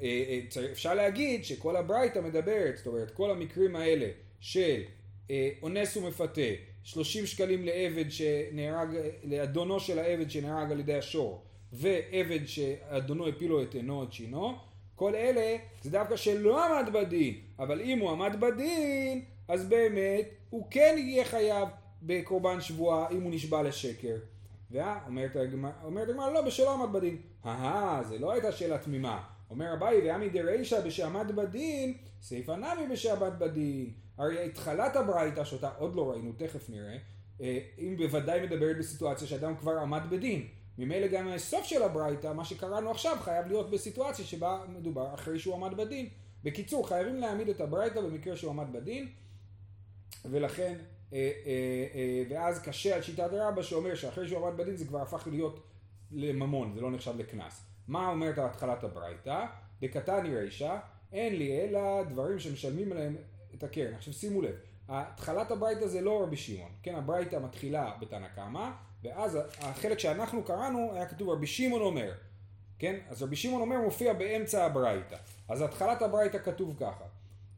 אה, 0.02 0.40
אפשר 0.72 0.94
להגיד 0.94 1.44
שכל 1.44 1.76
הברייתא 1.76 2.18
מדברת, 2.18 2.76
זאת 2.76 2.86
אומרת 2.86 3.10
כל 3.10 3.30
המקרים 3.30 3.76
האלה 3.76 4.08
של 4.40 4.82
אונס 5.62 5.96
ומפתה, 5.96 6.40
30 6.84 7.26
שקלים 7.26 7.64
לעבד 7.64 8.10
שנהרג, 8.10 8.88
לאדונו 9.24 9.80
של 9.80 9.98
העבד 9.98 10.30
שנהרג 10.30 10.72
על 10.72 10.80
ידי 10.80 10.94
השור, 10.94 11.44
ועבד 11.72 12.46
שאדונו 12.46 13.28
הפילו 13.28 13.62
את 13.62 13.74
עינו 13.74 14.04
את 14.04 14.12
שינו, 14.12 14.58
כל 14.94 15.14
אלה 15.14 15.56
זה 15.82 15.90
דווקא 15.90 16.16
שלא 16.16 16.64
עמד 16.64 16.92
בדין, 16.92 17.34
אבל 17.58 17.80
אם 17.80 17.98
הוא 17.98 18.10
עמד 18.10 18.40
בדין, 18.40 19.24
אז 19.48 19.68
באמת 19.68 20.28
הוא 20.50 20.66
כן 20.70 20.94
יהיה 20.98 21.24
חייב 21.24 21.68
בקורבן 22.02 22.60
שבועה 22.60 23.10
אם 23.10 23.22
הוא 23.22 23.34
נשבע 23.34 23.62
לשקר. 23.62 24.16
ואומרת 24.70 25.36
הגמרא, 25.36 26.30
לא, 26.32 26.42
בשלא 26.42 26.74
עמד 26.74 26.92
בדין. 26.92 27.16
אהה, 27.46 28.02
זה 28.08 28.18
לא 28.18 28.32
הייתה 28.32 28.52
שאלה 28.52 28.78
תמימה. 28.78 29.22
אומר 29.50 29.74
אביי, 29.74 30.08
ועמי 30.08 30.28
דרישא 30.28 30.80
בשעמד 30.80 31.32
בדין, 31.36 31.94
סעיפא 32.22 32.52
נמי 32.52 32.86
בשעמד 32.92 33.38
בדין. 33.38 33.90
הרי 34.18 34.44
התחלת 34.44 34.96
הברייתא, 34.96 35.44
שאותה 35.44 35.70
עוד 35.78 35.96
לא 35.96 36.10
ראינו, 36.10 36.32
תכף 36.36 36.70
נראה, 36.70 36.96
אה, 37.40 37.58
אם 37.78 37.94
בוודאי 37.98 38.46
מדברת 38.46 38.78
בסיטואציה 38.78 39.28
שאדם 39.28 39.56
כבר 39.56 39.78
עמד 39.78 40.02
בדין. 40.10 40.46
ממילא 40.78 41.06
גם 41.06 41.28
הסוף 41.28 41.64
של 41.64 41.82
הברייתא, 41.82 42.32
מה 42.32 42.44
שקראנו 42.44 42.90
עכשיו, 42.90 43.16
חייב 43.20 43.46
להיות 43.46 43.70
בסיטואציה 43.70 44.24
שבה 44.24 44.64
מדובר 44.68 45.14
אחרי 45.14 45.38
שהוא 45.38 45.54
עמד 45.54 45.76
בדין. 45.76 46.08
בקיצור, 46.44 46.88
חייבים 46.88 47.16
להעמיד 47.16 47.48
את 47.48 47.60
הברייתא 47.60 48.00
במקרה 48.00 48.36
שהוא 48.36 48.50
עמד 48.50 48.72
בדין, 48.72 49.08
ולכן, 50.24 50.78
אה, 51.12 51.18
אה, 51.18 51.86
אה, 51.94 52.22
ואז 52.30 52.62
קשה 52.62 52.94
על 52.94 53.02
שיטת 53.02 53.28
רבא 53.32 53.62
שאומר 53.62 53.94
שאחרי 53.94 54.28
שהוא 54.28 54.46
עמד 54.46 54.56
בדין 54.56 54.76
זה 54.76 54.84
כבר 54.84 55.02
הפך 55.02 55.28
להיות 55.30 55.66
לממון, 56.12 56.72
זה 56.74 56.80
לא 56.80 56.90
נחשב 56.90 57.16
לקנס. 57.18 57.64
מה 57.88 58.08
אומרת 58.08 58.38
התחלת 58.38 58.84
הברייתא? 58.84 59.46
דקתני 59.80 60.36
רישא, 60.36 60.76
אין 61.12 61.36
לי 61.36 61.60
אלא 61.60 62.02
דברים 62.02 62.38
שמשלמים 62.38 62.92
עליהם 62.92 63.16
את 63.54 63.62
הקרן. 63.62 63.94
עכשיו 63.94 64.12
שימו 64.12 64.42
לב, 64.42 64.54
התחלת 64.88 65.50
הברייתא 65.50 65.86
זה 65.86 66.00
לא 66.00 66.22
רבי 66.22 66.36
שמעון, 66.36 66.70
כן, 66.82 66.94
הברייתא 66.94 67.36
מתחילה 67.36 67.92
בתנא 68.00 68.28
קמא, 68.28 68.70
ואז 69.04 69.38
החלק 69.60 69.98
שאנחנו 69.98 70.42
קראנו 70.42 70.90
היה 70.94 71.06
כתוב 71.06 71.28
רבי 71.28 71.46
שמעון 71.46 71.82
אומר, 71.82 72.12
כן? 72.78 72.96
אז 73.08 73.22
רבי 73.22 73.36
שמעון 73.36 73.60
אומר 73.60 73.80
מופיע 73.80 74.12
באמצע 74.12 74.64
הברייתא. 74.64 75.16
אז 75.48 75.62
התחלת 75.62 76.02
הברייתא 76.02 76.38
כתוב 76.38 76.76
ככה: 76.80 77.04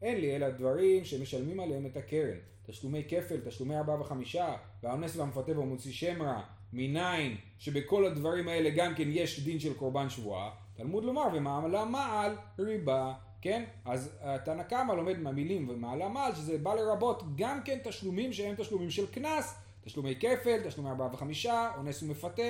אין 0.03 0.21
לי 0.21 0.37
אלא 0.37 0.49
דברים 0.49 1.05
שמשלמים 1.05 1.61
עליהם 1.61 1.87
את 1.87 1.97
הקרן, 1.97 2.37
תשלומי 2.67 3.03
כפל, 3.09 3.41
תשלומי 3.45 3.76
ארבעה 3.76 4.00
וחמישה, 4.00 4.57
והאונס 4.83 5.17
והמפתה 5.17 5.59
והמוציא 5.59 5.93
שם 5.93 6.23
רע, 6.23 6.43
מניין 6.73 7.37
שבכל 7.59 8.07
הדברים 8.07 8.49
האלה 8.49 8.71
גם 8.71 8.95
כן 8.95 9.09
יש 9.09 9.41
דין 9.45 9.61
של 9.61 9.75
קורבן 9.75 10.09
שבועה, 10.11 10.50
תלמוד 10.75 11.05
לומר 11.05 11.26
ומעלה 11.35 11.85
מעל 11.85 12.37
ריבה, 12.59 13.15
כן? 13.41 13.65
אז 13.85 14.19
תנא 14.45 14.62
קמא 14.62 14.93
לומד 14.93 15.19
מהמילים 15.19 15.69
ומעלה 15.69 16.09
מעל 16.09 16.35
שזה 16.35 16.59
בא 16.59 16.75
לרבות 16.75 17.23
גם 17.37 17.62
כן 17.65 17.79
תשלומים 17.85 18.33
שהם 18.33 18.55
תשלומים 18.55 18.91
של 18.91 19.07
קנס 19.07 19.65
תשלומי 19.87 20.14
כפל, 20.16 20.69
תשלומי 20.69 20.90
ארבעה 20.90 21.09
וחמישה, 21.14 21.71
אונס 21.76 22.02
ומפתה, 22.02 22.43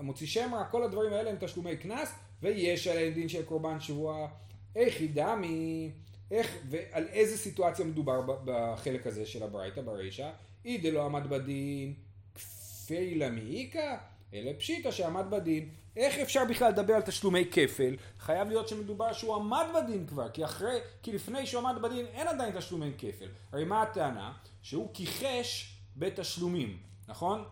מוציא 0.00 0.26
שם 0.26 0.54
רע, 0.54 0.64
כל 0.64 0.82
הדברים 0.82 1.12
האלה 1.12 1.30
הם 1.30 1.36
תשלומי 1.40 1.76
קנס, 1.76 2.14
ויש 2.42 2.86
עליהם 2.86 3.12
דין 3.12 3.28
של 3.28 3.44
קורבן 3.44 3.80
שבוע. 3.80 4.28
איך 4.76 5.00
ידעמי, 5.00 5.90
איך 6.30 6.56
ועל 6.68 7.06
איזה 7.08 7.38
סיטואציה 7.38 7.84
מדובר 7.84 8.20
בחלק 8.44 9.06
הזה 9.06 9.26
של 9.26 9.42
הברייתא 9.42 9.80
ברישא? 9.80 10.30
אי 10.64 10.78
דלא 10.78 11.04
עמד 11.04 11.30
בדין 11.30 11.94
כפי 12.34 13.14
למאיקה, 13.14 13.98
אלא 14.34 14.50
פשיטא 14.58 14.90
שעמד 14.90 15.30
בדין. 15.30 15.68
איך 15.96 16.18
אפשר 16.18 16.44
בכלל 16.44 16.68
לדבר 16.68 16.94
על 16.94 17.02
תשלומי 17.02 17.44
כפל? 17.50 17.96
חייב 18.18 18.48
להיות 18.48 18.68
שמדובר 18.68 19.12
שהוא 19.12 19.34
עמד 19.34 19.66
בדין 19.74 20.06
כבר, 20.06 20.28
כי 20.28 20.44
אחרי, 20.44 20.78
כי 21.02 21.12
לפני 21.12 21.46
שהוא 21.46 21.68
עמד 21.68 21.82
בדין 21.82 22.06
אין 22.06 22.28
עדיין 22.28 22.58
תשלומי 22.58 22.90
כפל. 22.98 23.28
הרי 23.52 23.64
מה 23.64 23.82
הטענה? 23.82 24.32
שהוא 24.62 24.88
כיחש 24.94 25.79
בתשלומים, 25.96 26.78
נכון? 27.08 27.44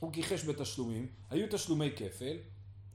הוא 0.00 0.12
כיחש 0.12 0.44
בתשלומים, 0.44 1.06
היו 1.30 1.46
תשלומי 1.50 1.90
כפל, 1.96 2.36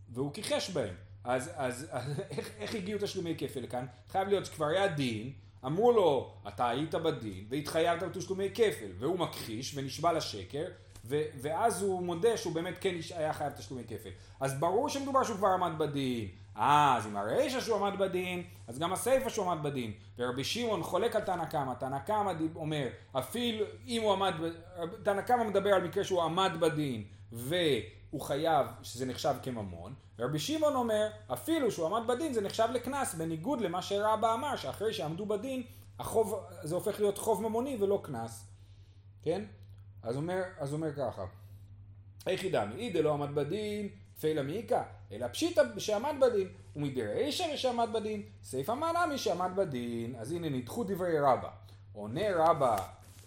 והוא 0.10 0.34
כיחש 0.34 0.70
בהם. 0.70 0.96
אז, 1.24 1.52
אז, 1.56 1.88
אז 1.90 2.20
איך, 2.38 2.50
איך 2.58 2.76
הגיעו 2.76 3.00
תשלומי 3.02 3.36
כפל 3.38 3.60
לכאן? 3.60 3.86
חייב 4.10 4.28
להיות 4.28 4.46
שכבר 4.46 4.66
היה 4.66 4.88
דין, 4.88 5.34
אמרו 5.66 5.92
לו, 5.92 6.34
אתה 6.48 6.70
היית 6.70 6.96
בדין 6.96 7.46
והתחייבת 7.50 8.04
בתשלומי 8.04 8.50
כפל, 8.54 8.92
והוא 9.00 9.20
מכחיש 9.20 9.78
ונשבע 9.78 10.14
לשקר, 10.14 10.66
ו- 11.06 11.24
ואז 11.42 11.82
הוא 11.82 12.04
מודה 12.04 12.38
שהוא 12.38 12.54
באמת 12.54 12.74
כן 12.82 12.96
היה 13.16 13.34
חייב 13.34 13.54
תשלומי 13.54 13.84
כפל. 13.84 14.10
אז 14.40 14.60
ברור 14.60 14.90
שמדובר 14.90 15.24
שהוא 15.24 15.38
כבר 15.38 15.48
עמד 15.48 15.78
בדין. 15.78 16.28
אה, 16.58 16.96
אז 16.98 17.08
אם 17.08 17.18
הרישא 17.18 17.60
שהוא 17.60 17.76
עמד 17.76 18.00
בדין, 18.00 18.44
אז 18.68 18.80
גם 18.80 18.94
הסיפא 18.94 19.30
שהוא 19.30 19.52
עמד 19.52 19.64
בדין. 19.64 19.92
ורבי 20.18 20.44
שמעון 20.44 20.84
חולק 20.84 21.16
על 21.16 21.22
תנא 21.22 21.46
קמא, 21.46 21.74
תנא 21.74 22.00
קמא 22.00 22.32
אומר, 22.56 22.88
אפילו 23.12 23.66
אם 23.88 24.02
הוא 24.02 24.14
עמד, 24.14 24.34
תנא 25.04 25.22
קמא 25.22 25.44
מדבר 25.44 25.70
על 25.70 25.84
מקרה 25.84 26.04
שהוא 26.04 26.24
עמד 26.24 26.52
בדין, 26.60 27.04
והוא 27.32 28.22
חייב, 28.22 28.68
שזה 28.82 29.06
נחשב 29.06 29.36
כממון, 29.44 29.94
ורבי 30.20 30.40
שמעון 30.40 30.76
אומר, 30.76 31.08
אפילו 31.34 31.72
שהוא 31.72 31.86
עמד 31.86 32.08
בדין 32.08 32.34
זה 32.34 32.42
נחשב 32.42 32.68
לקנס, 32.74 33.16
בניגוד 33.16 33.62
למה 33.62 33.82
שרבא 33.82 34.34
אמר, 34.34 34.56
שאחרי 34.56 34.94
שעמדו 34.94 35.26
בדין, 35.26 35.64
החוב, 36.00 36.40
זה 36.64 36.76
הופך 36.76 37.00
להיות 37.00 37.18
חוב 37.18 37.42
ממוני 37.42 37.78
ולא 37.80 38.00
קנס, 38.04 38.48
כן? 39.24 39.44
אז 40.04 40.16
אומר, 40.16 40.42
אז 40.58 40.74
אומר 40.74 40.94
ככה, 40.94 41.26
היחידה 42.26 42.66
מאי 42.66 42.90
דלא 42.90 43.14
עמד 43.14 43.36
בדין, 43.36 43.90
פיילה 44.20 44.44
מאיכא, 44.44 44.82
אלא 45.12 45.28
פשיטא 45.28 45.62
שעמד 45.78 46.16
בדין, 46.22 46.48
ומדרישא 46.76 47.46
ושעמד 47.54 47.90
בדין, 47.94 48.24
סיפא 48.44 48.72
מעלה 48.72 49.06
מי 49.06 49.18
שעמד 49.18 49.52
בדין. 49.56 50.16
אז 50.20 50.32
הנה 50.32 50.50
נדחו 50.50 50.84
דברי 50.84 51.20
רבא. 51.20 51.50
עונה 51.94 52.36
רבא, 52.36 52.78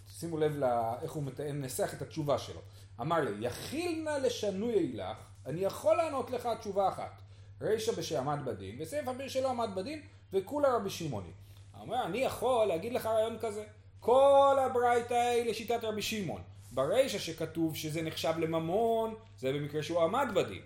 שימו 0.07 0.37
לב 0.37 0.57
לה, 0.57 0.95
איך 1.01 1.11
הוא 1.11 1.23
מנסח 1.53 1.93
את 1.93 2.01
התשובה 2.01 2.37
שלו. 2.37 2.59
אמר 3.01 3.19
לי, 3.19 3.31
יכיל 3.39 4.03
נא 4.03 4.09
לשנוי 4.09 4.91
לך, 4.93 5.17
אני 5.45 5.61
יכול 5.61 5.97
לענות 5.97 6.31
לך 6.31 6.49
תשובה 6.59 6.89
אחת. 6.89 7.21
רישא 7.61 7.91
בשעמד 7.91 8.39
בדין, 8.45 8.75
וסיפא 8.79 9.11
בשלא 9.11 9.49
עמד 9.49 9.69
בדין, 9.75 10.01
וכולה 10.33 10.75
רבי 10.75 10.89
שמעוני. 10.89 11.31
אומר, 11.79 12.05
אני 12.05 12.17
יכול 12.17 12.65
להגיד 12.65 12.93
לך 12.93 13.05
רעיון 13.05 13.37
כזה. 13.41 13.63
כל 13.99 14.57
הברייתא 14.65 15.13
היא 15.13 15.49
לשיטת 15.49 15.83
רבי 15.83 16.01
שמעון. 16.01 16.41
ברישא 16.71 17.19
שכתוב 17.19 17.75
שזה 17.75 18.01
נחשב 18.01 18.33
לממון, 18.37 19.15
זה 19.37 19.53
במקרה 19.53 19.83
שהוא 19.83 20.01
עמד 20.01 20.27
בדין. 20.35 20.61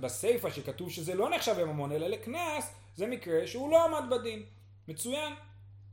בסיפא 0.00 0.50
שכתוב 0.50 0.90
שזה 0.90 1.14
לא 1.14 1.30
נחשב 1.30 1.58
לממון 1.58 1.92
אלא 1.92 2.06
לקנס, 2.06 2.74
זה 2.96 3.06
מקרה 3.06 3.46
שהוא 3.46 3.70
לא 3.70 3.84
עמד 3.84 4.10
בדין. 4.10 4.42
מצוין. 4.88 5.32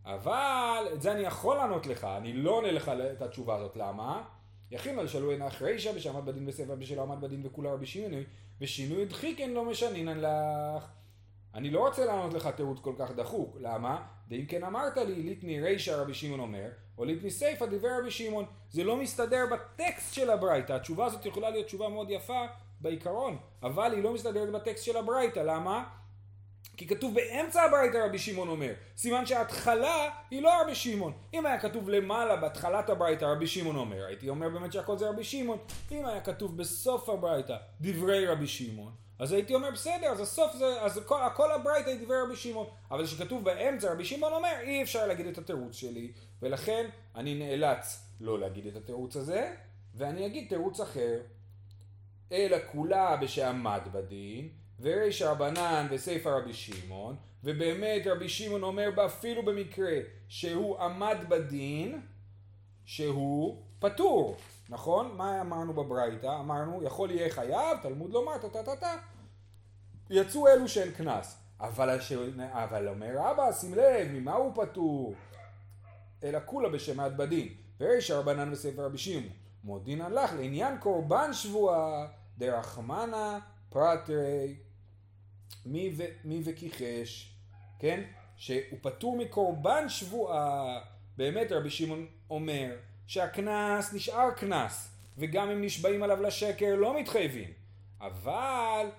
אבל 0.06 0.88
את 0.94 1.02
זה 1.02 1.12
אני 1.12 1.22
יכול 1.22 1.58
לענות 1.58 1.88
לך, 1.88 2.04
אני 2.04 2.34
לא 2.34 2.52
עונה 2.52 2.72
לך 2.72 2.92
את 3.12 3.22
התשובה 3.22 3.56
הזאת, 3.56 3.76
למה? 3.76 4.24
יכין 4.72 5.00
על 5.00 5.08
שלו 5.08 5.32
עינך 5.32 5.62
רישא 5.62 5.92
ושעמד 5.96 6.26
בדין 6.26 6.46
בסיפא 6.46 6.76
בשלא 6.76 7.02
עמד 7.02 7.22
בדין 7.22 7.46
וכולה 7.46 7.74
רבי 7.74 7.86
שמעוני 7.86 8.24
ושינוי 8.62 9.06
דחיקן 9.06 9.50
לא 9.50 9.66
משנינן 9.66 10.20
לך. 10.20 10.86
אני 11.54 11.70
לא 11.70 11.88
רוצה 11.88 12.06
לענות 12.06 12.34
לך 12.34 12.48
תירוץ 12.48 12.80
כל 12.80 12.94
כך 13.00 13.12
דחוק, 13.12 13.58
למה? 13.60 14.08
ואם 14.30 14.46
כן 14.46 14.64
אמרת 14.64 14.98
לי, 14.98 15.24
ליטני 15.24 15.62
רישא 15.62 15.92
רבי 15.92 16.14
שמעון 16.14 16.40
אומר, 16.40 16.70
או 16.98 17.06
ליטני 17.06 17.32
סיפא 17.32 17.66
דיבר 17.66 17.90
רבי 18.00 18.12
שמעון, 18.12 18.46
זה 18.70 18.84
לא 18.84 18.98
מסתדר 18.98 19.46
בטקסט 19.52 20.14
של 20.14 20.30
הברייתא, 20.30 20.74
התשובה 20.74 21.06
הזאת 21.06 21.26
יכולה 21.26 21.50
להיות 21.50 21.66
תשובה 21.66 21.90
מאוד 21.90 22.10
יפה 22.10 22.46
בעיקרון, 22.82 23.38
אבל 23.64 23.94
היא 23.94 24.04
לא 24.04 24.14
מסתדרת 24.14 24.52
בטקסט 24.52 24.84
של 24.84 24.98
הברייתא, 24.98 25.40
למה? 25.40 25.84
כי 26.78 26.88
כתוב 26.88 27.16
באמצע 27.16 27.64
הברייתא 27.64 27.98
רבי 27.98 28.20
שמעון 28.20 28.48
אומר, 28.48 28.74
סימן 28.98 29.26
שההתחלה 29.26 30.10
היא 30.32 30.42
לא 30.42 30.62
רבי 30.62 30.76
שמעון. 30.76 31.14
אם 31.34 31.46
היה 31.46 31.60
כתוב 31.60 31.90
למעלה 31.90 32.36
בהתחלת 32.36 32.90
הברייתא 32.90 33.26
רבי 33.26 33.48
שמעון 33.48 33.76
אומר, 33.76 34.06
הייתי 34.06 34.30
אומר 34.30 34.50
באמת 34.50 34.74
שהכל 34.74 34.98
זה 34.98 35.10
רבי 35.10 35.24
שמעון. 35.24 35.58
אם 35.92 36.06
היה 36.06 36.22
כתוב 36.22 36.58
בסוף 36.58 37.10
הברייתא 37.10 37.58
דברי 37.82 38.28
רבי 38.28 38.48
שמעון, 38.48 38.92
אז 39.20 39.32
הייתי 39.32 39.56
אומר 39.56 39.72
בסדר, 39.72 40.08
אז 40.08 40.20
הסוף 40.20 40.56
זה, 40.56 40.82
אז 40.82 41.02
כל, 41.06 41.22
הכל 41.22 41.52
הברייתא 41.52 41.90
היא 41.90 42.06
דברי 42.06 42.22
רבי 42.22 42.36
שמעון. 42.36 42.68
אבל 42.92 43.06
כשכתוב 43.06 43.44
באמצע 43.44 43.92
רבי 43.92 44.06
שמעון 44.06 44.34
אומר, 44.34 44.54
אי 44.62 44.84
אפשר 44.84 45.08
להגיד 45.08 45.28
את 45.28 45.38
התירוץ 45.38 45.76
שלי, 45.76 46.12
ולכן 46.42 46.90
אני 47.16 47.36
נאלץ 47.36 48.10
לא 48.22 48.40
להגיד 48.40 48.68
את 48.68 48.76
התירוץ 48.76 49.16
הזה, 49.16 49.54
ואני 49.96 50.26
אגיד 50.26 50.50
תירוץ 50.50 50.80
אחר. 50.80 51.20
אלא 52.32 52.58
כולה 52.72 53.18
בשעמד 53.18 53.82
בדין, 53.92 54.50
וריש 54.80 55.22
רבנן 55.22 55.88
וסיפא 55.92 56.30
רבי 56.30 56.54
שמעון, 56.54 57.16
ובאמת 57.44 58.08
רבי 58.08 58.30
שמעון 58.30 58.64
אומר 58.64 58.90
אפילו 59.06 59.46
במקרה 59.46 59.94
שהוא 60.28 60.80
עמד 60.80 61.18
בדין, 61.30 62.02
שהוא 62.86 63.64
פטור, 63.80 64.38
נכון? 64.70 65.12
מה 65.18 65.42
אמרנו 65.42 65.74
בברייתא? 65.74 66.40
אמרנו 66.40 66.84
יכול 66.84 67.12
יהיה 67.12 67.30
חייב, 67.30 67.78
תלמוד 67.82 68.12
לומר 68.12 68.38
טה 68.38 68.50
טה 68.50 68.64
טה 68.64 68.76
טה. 68.76 68.96
יצאו 70.10 70.48
אלו 70.48 70.68
שאין 70.68 70.92
קנס. 70.92 71.38
אבל, 71.60 71.90
הש... 71.90 72.12
אבל 72.52 72.88
אומר 72.88 73.12
רבא, 73.16 73.52
שים 73.52 73.74
לב, 73.74 74.08
ממה 74.12 74.34
הוא 74.34 74.52
פטור? 74.56 75.14
אלא 76.24 76.40
כולה 76.46 76.70
בשמעת 76.70 77.18
בדין. 77.18 77.48
וריש 77.80 78.12
רבנן 78.12 78.52
וספר 78.52 78.86
רבי 78.86 78.98
שמעון. 78.98 79.30
מודינן 79.64 80.12
לך 80.12 80.34
לעניין 80.34 80.78
קורבן 80.78 81.34
שבועה 81.34 82.08
דרחמנה 82.38 83.40
פרטרי 83.70 84.56
מי, 85.66 86.42
וכיחש, 86.46 87.36
כן? 87.80 88.04
שהוא 88.36 88.78
פטור 88.82 89.18
מקורבן 89.18 89.90
שבועה. 89.90 90.80
באמת 91.18 91.52
רבי 91.52 91.70
שמעון 91.70 92.08
אומר 92.30 92.76
שהקנס 93.08 93.94
נשאר 93.94 94.32
קנס, 94.32 94.92
וגם 95.18 95.50
אם 95.50 95.62
נשבעים 95.62 96.04
עליו 96.04 96.22
לשקר 96.22 96.76
לא 96.76 97.00
מתחייבים. 97.00 97.50
אבל, 98.02 98.90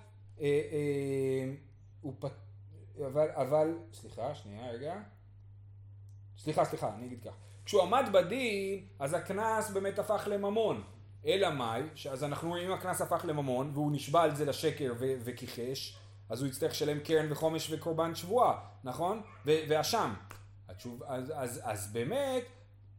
אה, 0.41 0.45
אה, 0.45 1.53
הוא 2.01 2.13
פ... 2.19 2.25
אבל, 3.07 3.27
אבל, 3.31 3.77
סליחה, 3.93 4.35
שנייה 4.35 4.71
רגע. 4.71 4.95
סליחה, 6.37 6.65
סליחה, 6.65 6.93
אני 6.95 7.05
אגיד 7.05 7.23
כך. 7.23 7.33
כשהוא 7.65 7.81
עמד 7.81 8.09
בדין, 8.13 8.85
אז 8.99 9.13
הקנס 9.13 9.69
באמת 9.69 9.99
הפך 9.99 10.27
לממון. 10.31 10.83
אלא 11.25 11.49
מאי, 11.49 11.81
שאז 11.95 12.23
אנחנו 12.23 12.49
רואים 12.49 12.67
אם 12.67 12.73
הקנס 12.73 13.01
הפך 13.01 13.25
לממון, 13.27 13.71
והוא 13.73 13.91
נשבע 13.91 14.21
על 14.21 14.35
זה 14.35 14.45
לשקר 14.45 14.93
ו- 14.99 15.13
וכיחש, 15.23 15.97
אז 16.29 16.41
הוא 16.41 16.49
יצטרך 16.49 16.71
לשלם 16.71 16.99
קרן 16.99 17.31
וחומש 17.31 17.71
וקורבן 17.71 18.15
שבועה, 18.15 18.59
נכון? 18.83 19.21
ואשם. 19.45 20.13
התשוב, 20.69 21.03
אז, 21.03 21.33
אז, 21.35 21.61
אז 21.63 21.93
באמת, 21.93 22.43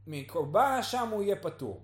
מקורבן 0.07 0.77
אשם 0.81 1.09
הוא 1.13 1.23
יהיה 1.23 1.37
פטור. 1.37 1.81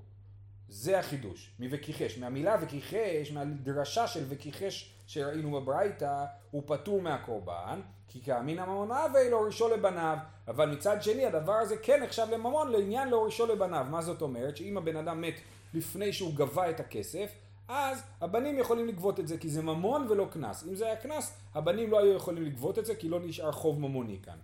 זה 0.69 0.99
החידוש, 0.99 1.51
מ"וכיחש". 1.59 2.19
מהמילה 2.19 2.57
וכיחש, 2.63 3.33
מהדרשה 3.33 4.07
של 4.07 4.25
וכיחש 4.29 4.95
שראינו 5.07 5.61
בברייתא, 5.61 6.25
הוא 6.51 6.63
פטור 6.67 7.03
מהקורבן, 7.03 7.81
כי 8.09 8.23
כאמין 8.23 8.59
הממונה 8.59 9.05
ולהורישו 9.15 9.69
לבניו. 9.69 10.17
אבל 10.49 10.71
מצד 10.71 11.03
שני, 11.03 11.27
הדבר 11.27 11.53
הזה 11.53 11.77
כן 11.77 12.03
נחשב 12.03 12.27
לממון 12.31 12.73
לעניין 12.73 13.09
להורישו 13.09 13.47
לבניו. 13.47 13.87
מה 13.91 14.03
זאת 14.03 14.23
אומרת? 14.23 14.57
שאם 14.57 14.77
הבן 14.77 14.97
אדם 14.97 15.21
מת 15.21 15.35
לפני 15.77 16.13
שהוא 16.13 16.35
גבה 16.35 16.71
את 16.71 16.81
הכסף, 16.81 17.33
אז 17.69 18.03
הבנים 18.21 18.59
יכולים 18.59 18.89
לגבות 18.89 19.21
את 19.21 19.29
זה 19.29 19.39
כי 19.39 19.49
זה 19.49 19.63
ממון 19.63 20.07
ולא 20.11 20.27
קנס. 20.31 20.65
אם 20.69 20.75
זה 20.75 20.87
היה 20.87 20.97
קנס, 20.97 21.33
הבנים 21.55 21.91
לא 21.91 21.99
היו 21.99 22.17
יכולים 22.17 22.43
לגבות 22.43 22.79
את 22.79 22.87
זה 22.87 22.95
כי 22.95 23.09
לא 23.09 23.21
נשאר 23.21 23.53
חוב 23.53 23.81
ממוני 23.81 24.19
כאן. 24.23 24.37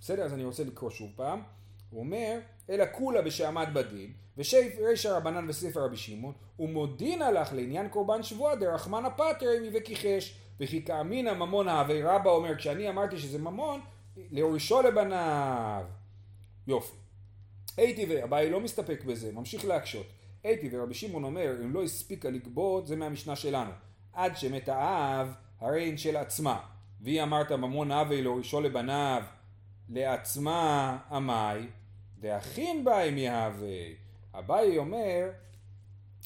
בסדר? 0.00 0.22
אז 0.22 0.34
אני 0.34 0.44
רוצה 0.44 0.64
לקרוא 0.64 0.90
שוב 0.90 1.10
פעם. 1.16 1.42
הוא 1.90 2.00
אומר, 2.00 2.38
אלא 2.70 2.84
כולה 2.92 3.22
בשעמד 3.22 3.68
בדין, 3.72 4.12
ושרישא 4.38 5.08
רבנן 5.08 5.48
וספר 5.48 5.84
רבי 5.84 5.96
שמעון, 5.96 6.32
ומודין 6.58 7.22
הלך 7.22 7.52
לעניין 7.52 7.88
קורבן 7.88 8.22
שבועה 8.22 8.56
דרחמנא 8.56 9.08
פטרי 9.08 9.70
וכיחש, 9.74 10.38
וכי 10.60 10.84
כאמינא 10.84 11.34
ממון 11.34 11.68
האבי 11.68 12.02
רבא 12.02 12.30
אומר, 12.30 12.56
כשאני 12.56 12.88
אמרתי 12.88 13.18
שזה 13.18 13.38
ממון, 13.38 13.80
להורישו 14.16 14.82
לבניו. 14.82 15.84
יופי. 16.66 16.96
הייתי 17.76 18.06
ואביי 18.08 18.50
לא 18.50 18.60
מסתפק 18.60 19.04
בזה, 19.04 19.32
ממשיך 19.32 19.64
להקשות. 19.64 20.06
הייתי 20.44 20.68
ורבי 20.72 20.94
שמעון 20.94 21.24
אומר, 21.24 21.54
אם 21.64 21.74
לא 21.74 21.82
הספיקה 21.82 22.30
לגבות, 22.30 22.86
זה 22.86 22.96
מהמשנה 22.96 23.36
שלנו. 23.36 23.70
עד 24.12 24.36
שמת 24.36 24.68
האב, 24.68 25.34
הרי 25.60 25.88
הן 25.88 25.96
של 25.96 26.16
עצמה. 26.16 26.60
והיא 27.00 27.22
אמרת 27.22 27.52
ממון 27.52 27.92
אבי 27.92 28.22
להורישו 28.22 28.60
לבניו, 28.60 29.22
לעצמה 29.88 30.98
עמי, 31.10 31.66
דאחין 32.18 32.84
באי 32.84 33.10
מהווה. 33.10 33.84
אביי 34.34 34.78
אומר, 34.78 35.30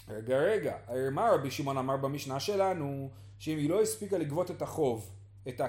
רגע 0.08 0.36
רגע, 0.36 0.76
מה 1.12 1.30
רבי 1.30 1.50
שמעון 1.50 1.78
אמר 1.78 1.96
במשנה 1.96 2.40
שלנו, 2.40 3.10
שאם 3.38 3.58
היא 3.58 3.70
לא 3.70 3.82
הספיקה 3.82 4.18
לגבות 4.18 4.50
את 4.50 4.62
החוב, 4.62 5.10
את 5.48 5.60
ה... 5.60 5.66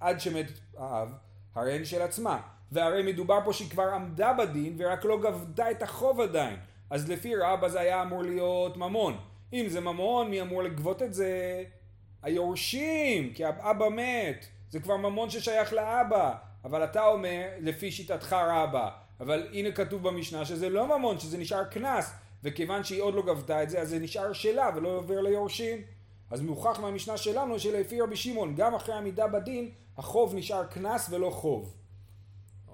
עד 0.00 0.20
שמת 0.20 0.46
האב, 0.76 1.12
הרי 1.54 1.76
הן 1.76 1.84
של 1.84 2.02
עצמה. 2.02 2.40
והרי 2.72 3.12
מדובר 3.12 3.38
פה 3.44 3.52
שהיא 3.52 3.70
כבר 3.70 3.88
עמדה 3.88 4.32
בדין 4.32 4.74
ורק 4.78 5.04
לא 5.04 5.20
גבתה 5.20 5.70
את 5.70 5.82
החוב 5.82 6.20
עדיין. 6.20 6.56
אז 6.90 7.10
לפי 7.10 7.36
רבא 7.36 7.68
זה 7.68 7.80
היה 7.80 8.02
אמור 8.02 8.22
להיות 8.22 8.76
ממון. 8.76 9.18
אם 9.52 9.64
זה 9.68 9.80
ממון, 9.80 10.30
מי 10.30 10.40
אמור 10.40 10.62
לגבות 10.62 11.02
את 11.02 11.14
זה? 11.14 11.64
היורשים, 12.22 13.32
כי 13.34 13.44
האבא 13.44 13.88
מת. 13.88 14.46
זה 14.70 14.80
כבר 14.80 14.96
ממון 14.96 15.30
ששייך 15.30 15.72
לאבא. 15.72 16.34
אבל 16.64 16.84
אתה 16.84 17.06
אומר, 17.06 17.48
לפי 17.60 17.90
שיטתך 17.90 18.32
רבא, 18.32 18.90
אבל 19.20 19.48
הנה 19.52 19.72
כתוב 19.72 20.08
במשנה 20.08 20.44
שזה 20.44 20.68
לא 20.68 20.98
ממון, 20.98 21.18
שזה 21.18 21.38
נשאר 21.38 21.64
קנס, 21.64 22.12
וכיוון 22.44 22.84
שהיא 22.84 23.02
עוד 23.02 23.14
לא 23.14 23.22
גבתה 23.22 23.62
את 23.62 23.70
זה, 23.70 23.80
אז 23.80 23.88
זה 23.88 23.98
נשאר 23.98 24.32
שלה 24.32 24.70
ולא 24.74 24.88
עובר 24.88 25.20
ליורשים. 25.20 25.78
אז 26.30 26.40
מוכח 26.40 26.80
מהמשנה 26.80 27.16
שלנו 27.16 27.58
שלפי 27.58 28.00
רבי 28.00 28.16
שמעון, 28.16 28.54
גם 28.54 28.74
אחרי 28.74 28.94
עמידה 28.94 29.26
בדין, 29.26 29.70
החוב 29.96 30.34
נשאר 30.34 30.64
קנס 30.64 31.08
ולא 31.10 31.30
חוב. 31.30 31.74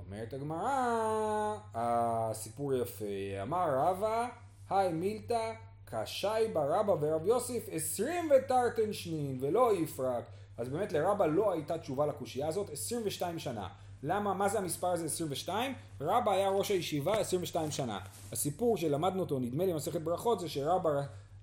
אומרת 0.07 0.33
הגמרא, 0.33 1.57
הסיפור 1.75 2.75
יפה, 2.75 3.05
אמר 3.43 3.67
רבא, 3.71 4.29
היי 4.71 4.93
מילתא, 4.93 5.53
קשי 5.85 6.29
ברבא 6.53 6.93
ורב 7.01 7.27
יוסף 7.27 7.69
עשרים 7.71 8.31
ותרתן 8.31 8.93
שנין 8.93 9.39
ולא 9.41 9.75
יפרק. 9.75 10.25
אז 10.57 10.69
באמת 10.69 10.93
לרבא 10.93 11.27
לא 11.27 11.53
הייתה 11.53 11.79
תשובה 11.79 12.07
לקושייה 12.07 12.49
הזאת 12.49 12.71
22 12.71 13.39
שנה. 13.39 13.69
למה, 14.03 14.35
מה 14.35 14.49
זה 14.49 14.59
המספר 14.59 14.87
הזה 14.87 15.05
22? 15.05 15.75
רבא 16.01 16.33
היה 16.33 16.49
ראש 16.49 16.71
הישיבה 16.71 17.19
22 17.19 17.71
שנה. 17.71 17.99
הסיפור 18.33 18.77
שלמדנו 18.77 19.21
אותו, 19.21 19.39
נדמה 19.39 19.65
לי 19.65 19.73
במסכת 19.73 20.01
ברכות, 20.01 20.41
זה 20.41 20.49
שרבא, 20.49 20.91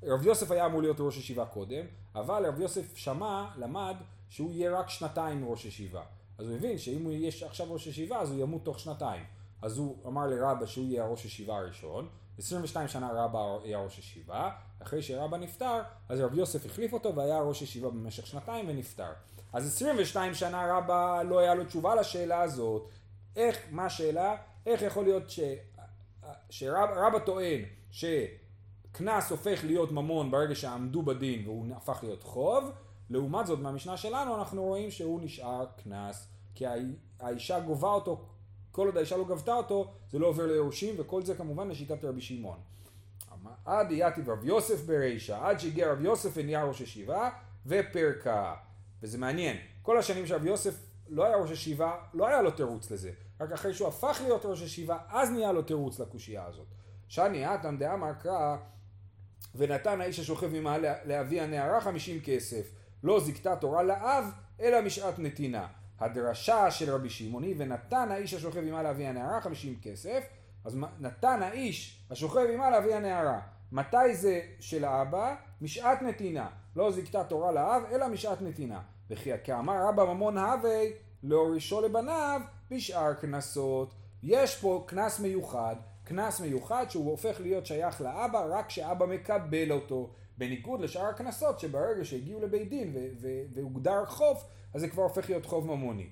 רב 0.03 0.25
יוסף 0.25 0.51
היה 0.51 0.65
אמור 0.65 0.81
להיות 0.81 0.97
ראש 0.99 1.17
ישיבה 1.17 1.45
קודם, 1.45 1.85
אבל 2.15 2.45
רב 2.45 2.59
יוסף 2.59 2.95
שמע, 2.95 3.45
למד, 3.57 3.95
שהוא 4.29 4.51
יהיה 4.51 4.79
רק 4.79 4.89
שנתיים 4.89 5.49
ראש 5.49 5.65
ישיבה. 5.65 6.01
אז 6.41 6.47
הוא 6.47 6.55
הבין 6.55 6.77
שאם 6.77 7.03
הוא 7.03 7.11
יהיה 7.11 7.31
עכשיו 7.45 7.73
ראש 7.73 7.87
ישיבה, 7.87 8.19
אז 8.19 8.31
הוא 8.31 8.41
ימות 8.41 8.65
תוך 8.65 8.79
שנתיים. 8.79 9.23
אז 9.61 9.77
הוא 9.77 9.97
אמר 10.05 10.27
לרבא 10.27 10.65
שהוא 10.65 10.85
יהיה 10.85 11.05
ראש 11.05 11.25
ישיבה 11.25 11.57
הראשון, 11.57 12.07
22 12.37 12.87
שנה 12.87 13.11
רבא 13.13 13.57
היה 13.63 13.79
ראש 13.79 13.99
ישיבה, 13.99 14.51
אחרי 14.79 15.01
שרבא 15.01 15.37
נפטר, 15.37 15.81
אז 16.09 16.19
רב 16.19 16.33
יוסף 16.33 16.65
החליף 16.65 16.93
אותו 16.93 17.15
והיה 17.15 17.41
ראש 17.41 17.61
ישיבה 17.61 17.89
במשך 17.89 18.27
שנתיים 18.27 18.65
ונפטר. 18.69 19.11
אז 19.53 19.67
22 19.67 20.33
שנה 20.33 20.77
רבא 20.77 21.21
לא 21.23 21.39
היה 21.39 21.55
לו 21.55 21.65
תשובה 21.65 21.95
לשאלה 21.95 22.41
הזאת. 22.41 22.89
איך, 23.35 23.57
מה 23.71 23.85
השאלה? 23.85 24.35
איך 24.65 24.81
יכול 24.81 25.03
להיות 25.03 25.29
ש... 25.29 25.39
שרבא 26.49 27.19
טוען 27.25 27.61
שקנס 27.91 29.31
הופך 29.31 29.63
להיות 29.63 29.91
ממון 29.91 30.31
ברגע 30.31 30.55
שעמדו 30.55 31.01
בדין 31.01 31.47
והוא 31.47 31.65
הפך 31.75 31.99
להיות 32.03 32.23
חוב, 32.23 32.71
לעומת 33.11 33.47
זאת 33.47 33.59
מהמשנה 33.59 33.97
שלנו 33.97 34.35
אנחנו 34.35 34.63
רואים 34.63 34.91
שהוא 34.91 35.21
נשאר 35.21 35.65
קנס, 35.83 36.27
כי 36.55 36.65
האישה 37.19 37.59
גובה 37.59 37.87
אותו, 37.87 38.25
כל 38.71 38.87
עוד 38.87 38.97
האישה 38.97 39.17
לא 39.17 39.23
גבתה 39.23 39.53
אותו, 39.53 39.91
זה 40.11 40.19
לא 40.19 40.27
עובר 40.27 40.45
ליורשים, 40.45 40.95
וכל 40.97 41.23
זה 41.25 41.35
כמובן 41.35 41.67
לשיטת 41.67 42.03
רבי 42.05 42.21
שמעון. 42.21 42.57
עד 43.65 43.87
יתיב 43.91 44.29
רב 44.29 44.45
יוסף 44.45 44.85
ברישא, 44.85 45.39
עד 45.41 45.59
שהגיע 45.59 45.91
רב 45.91 46.01
יוסף 46.01 46.29
ונהיה 46.33 46.63
ראש 46.63 46.81
ישיבה, 46.81 47.29
ופרקה. 47.65 48.55
וזה 49.03 49.17
מעניין, 49.17 49.57
כל 49.81 49.97
השנים 49.97 50.27
שרב 50.27 50.45
יוסף 50.45 50.79
לא 51.09 51.25
היה 51.25 51.35
ראש 51.35 51.51
ישיבה, 51.51 51.95
לא 52.13 52.27
היה 52.27 52.41
לו 52.41 52.51
תירוץ 52.51 52.91
לזה. 52.91 53.11
רק 53.39 53.51
אחרי 53.51 53.73
שהוא 53.73 53.87
הפך 53.87 54.19
להיות 54.23 54.45
ראש 54.45 54.61
ישיבה, 54.61 54.97
אז 55.09 55.31
נהיה 55.31 55.51
לו 55.51 55.61
תירוץ 55.61 55.99
לקושייה 55.99 56.45
הזאת. 56.45 56.67
שאני 57.07 57.55
אטם 57.55 57.77
דאמר 57.77 58.13
קרא, 58.13 58.57
ונתן 59.55 60.01
האיש 60.01 60.19
השוכב 60.19 60.47
ממעל 60.47 60.85
לאבי 61.05 61.41
הנערה 61.41 61.81
חמישים 61.81 62.21
כסף. 62.23 62.80
לא 63.03 63.19
זיכתה 63.19 63.55
תורה 63.55 63.83
לאב, 63.83 64.25
אלא 64.61 64.81
משעת 64.81 65.19
נתינה. 65.19 65.67
הדרשה 65.99 66.71
של 66.71 66.93
רבי 66.93 67.09
שמעוני, 67.09 67.53
ונתן 67.57 68.11
האיש 68.11 68.33
השוכב 68.33 68.59
ממעל 68.61 68.83
לאבי 68.83 69.05
הנערה 69.05 69.41
חמישים 69.41 69.75
כסף. 69.81 70.23
אז 70.65 70.77
נתן 70.99 71.43
האיש 71.43 72.05
השוכב 72.11 72.45
ממעל 72.53 72.73
לאבי 72.73 72.93
הנערה. 72.93 73.39
מתי 73.71 74.15
זה 74.15 74.41
של 74.59 74.85
האבא? 74.85 75.35
משעת 75.61 76.01
נתינה. 76.01 76.47
לא 76.75 76.91
זיכתה 76.91 77.23
תורה 77.23 77.51
לאב, 77.51 77.83
אלא 77.91 78.07
משעת 78.07 78.41
נתינה. 78.41 78.81
וכי 79.09 79.31
כאמר 79.43 79.87
רבא 79.87 80.03
ממון 80.03 80.37
הווי 80.37 80.93
להורישו 81.23 81.81
לבניו 81.81 82.41
בשאר 82.71 83.13
קנסות. 83.13 83.93
יש 84.23 84.55
פה 84.61 84.83
קנס 84.87 85.19
מיוחד, 85.19 85.75
קנס 86.03 86.39
מיוחד 86.39 86.85
שהוא 86.89 87.11
הופך 87.11 87.41
להיות 87.41 87.65
שייך 87.65 88.01
לאבא 88.01 88.45
רק 88.49 88.67
כשאבא 88.67 89.05
מקבל 89.05 89.71
אותו. 89.71 90.09
בניגוד 90.37 90.81
לשאר 90.81 91.05
הקנסות 91.05 91.59
שברגע 91.59 92.05
שהגיעו 92.05 92.41
לבית 92.41 92.69
דין 92.69 92.95
והוגדר 93.53 94.05
חוב, 94.05 94.43
אז 94.73 94.81
זה 94.81 94.87
כבר 94.87 95.03
הופך 95.03 95.29
להיות 95.29 95.45
חוב 95.45 95.67
ממוני. 95.67 96.07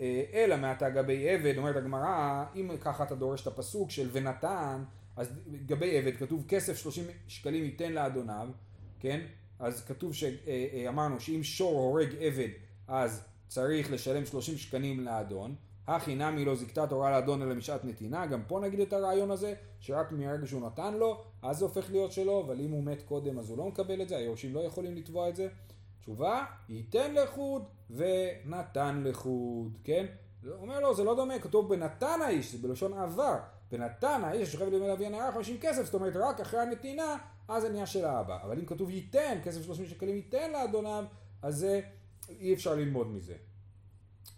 אה, 0.00 0.24
אלא 0.32 0.56
מעתה 0.56 0.90
גבי 0.90 1.30
עבד, 1.30 1.56
אומרת 1.56 1.76
הגמרא, 1.76 2.44
אם 2.56 2.70
ככה 2.80 3.04
אתה 3.04 3.14
דורש 3.14 3.42
את 3.42 3.46
הפסוק 3.46 3.90
של 3.90 4.08
ונתן, 4.12 4.84
אז 5.16 5.34
גבי 5.66 5.98
עבד 5.98 6.16
כתוב 6.16 6.44
כסף 6.48 6.76
30 6.76 7.04
שקלים 7.28 7.64
ייתן 7.64 7.92
לאדוניו, 7.92 8.48
כן? 9.00 9.20
אז 9.58 9.84
כתוב 9.84 10.14
שאמרנו 10.14 11.14
אה, 11.14 11.18
אה, 11.18 11.20
שאם 11.20 11.42
שור 11.42 11.78
הורג 11.78 12.08
עבד 12.20 12.48
אז 12.88 13.24
צריך 13.48 13.92
לשלם 13.92 14.26
30 14.26 14.56
שקלים 14.56 15.00
לאדון, 15.00 15.54
הכי 15.86 16.14
נמי 16.14 16.44
לא 16.44 16.54
זיקתה 16.54 16.86
תורה 16.86 17.10
לאדון 17.10 17.42
אלא 17.42 17.54
משעת 17.54 17.84
נתינה, 17.84 18.26
גם 18.26 18.42
פה 18.46 18.60
נגיד 18.60 18.80
את 18.80 18.92
הרעיון 18.92 19.30
הזה, 19.30 19.54
שרק 19.80 20.12
מרגע 20.12 20.46
שהוא 20.46 20.66
נתן 20.66 20.94
לו, 20.94 21.22
אז 21.42 21.58
זה 21.58 21.64
הופך 21.64 21.90
להיות 21.90 22.12
שלו, 22.12 22.40
אבל 22.46 22.60
אם 22.60 22.70
הוא 22.70 22.84
מת 22.84 23.02
קודם 23.02 23.38
אז 23.38 23.50
הוא 23.50 23.58
לא 23.58 23.64
מקבל 23.64 24.02
את 24.02 24.08
זה, 24.08 24.16
היורשים 24.16 24.54
לא 24.54 24.60
יכולים 24.60 24.94
לתבוע 24.94 25.28
את 25.28 25.36
זה. 25.36 25.48
תשובה, 26.00 26.44
ייתן 26.68 27.14
לחוד 27.14 27.64
ונתן 27.90 29.02
לחוד, 29.04 29.78
כן? 29.84 30.06
הוא 30.44 30.54
אומר 30.54 30.80
לו, 30.80 30.94
זה 30.94 31.04
לא 31.04 31.16
דומה, 31.16 31.38
כתוב 31.38 31.74
בנתן 31.74 32.18
האיש, 32.24 32.52
זה 32.52 32.68
בלשון 32.68 32.94
עבר. 32.94 33.38
בנתן 33.70 34.20
האיש 34.24 34.48
ששוכב 34.48 34.68
לימי 34.68 34.92
אבי 34.92 35.06
הנערה 35.06 35.32
50 35.32 35.56
כסף, 35.60 35.84
זאת 35.84 35.94
אומרת 35.94 36.16
רק 36.16 36.40
אחרי 36.40 36.60
הנתינה, 36.60 37.16
אז 37.48 37.62
זה 37.62 37.68
נהיה 37.68 37.86
של 37.86 38.04
האבא. 38.04 38.38
אבל 38.42 38.58
אם 38.58 38.66
כתוב 38.66 38.90
ייתן, 38.90 39.38
כסף 39.44 39.62
30 39.62 39.86
שקלים 39.86 40.16
ייתן 40.16 40.52
לאדוניו, 40.52 41.04
אז 41.42 41.56
זה 41.56 41.80
אי 42.28 42.54
אפשר 42.54 42.74
ללמוד 42.74 43.06
מזה. 43.06 43.34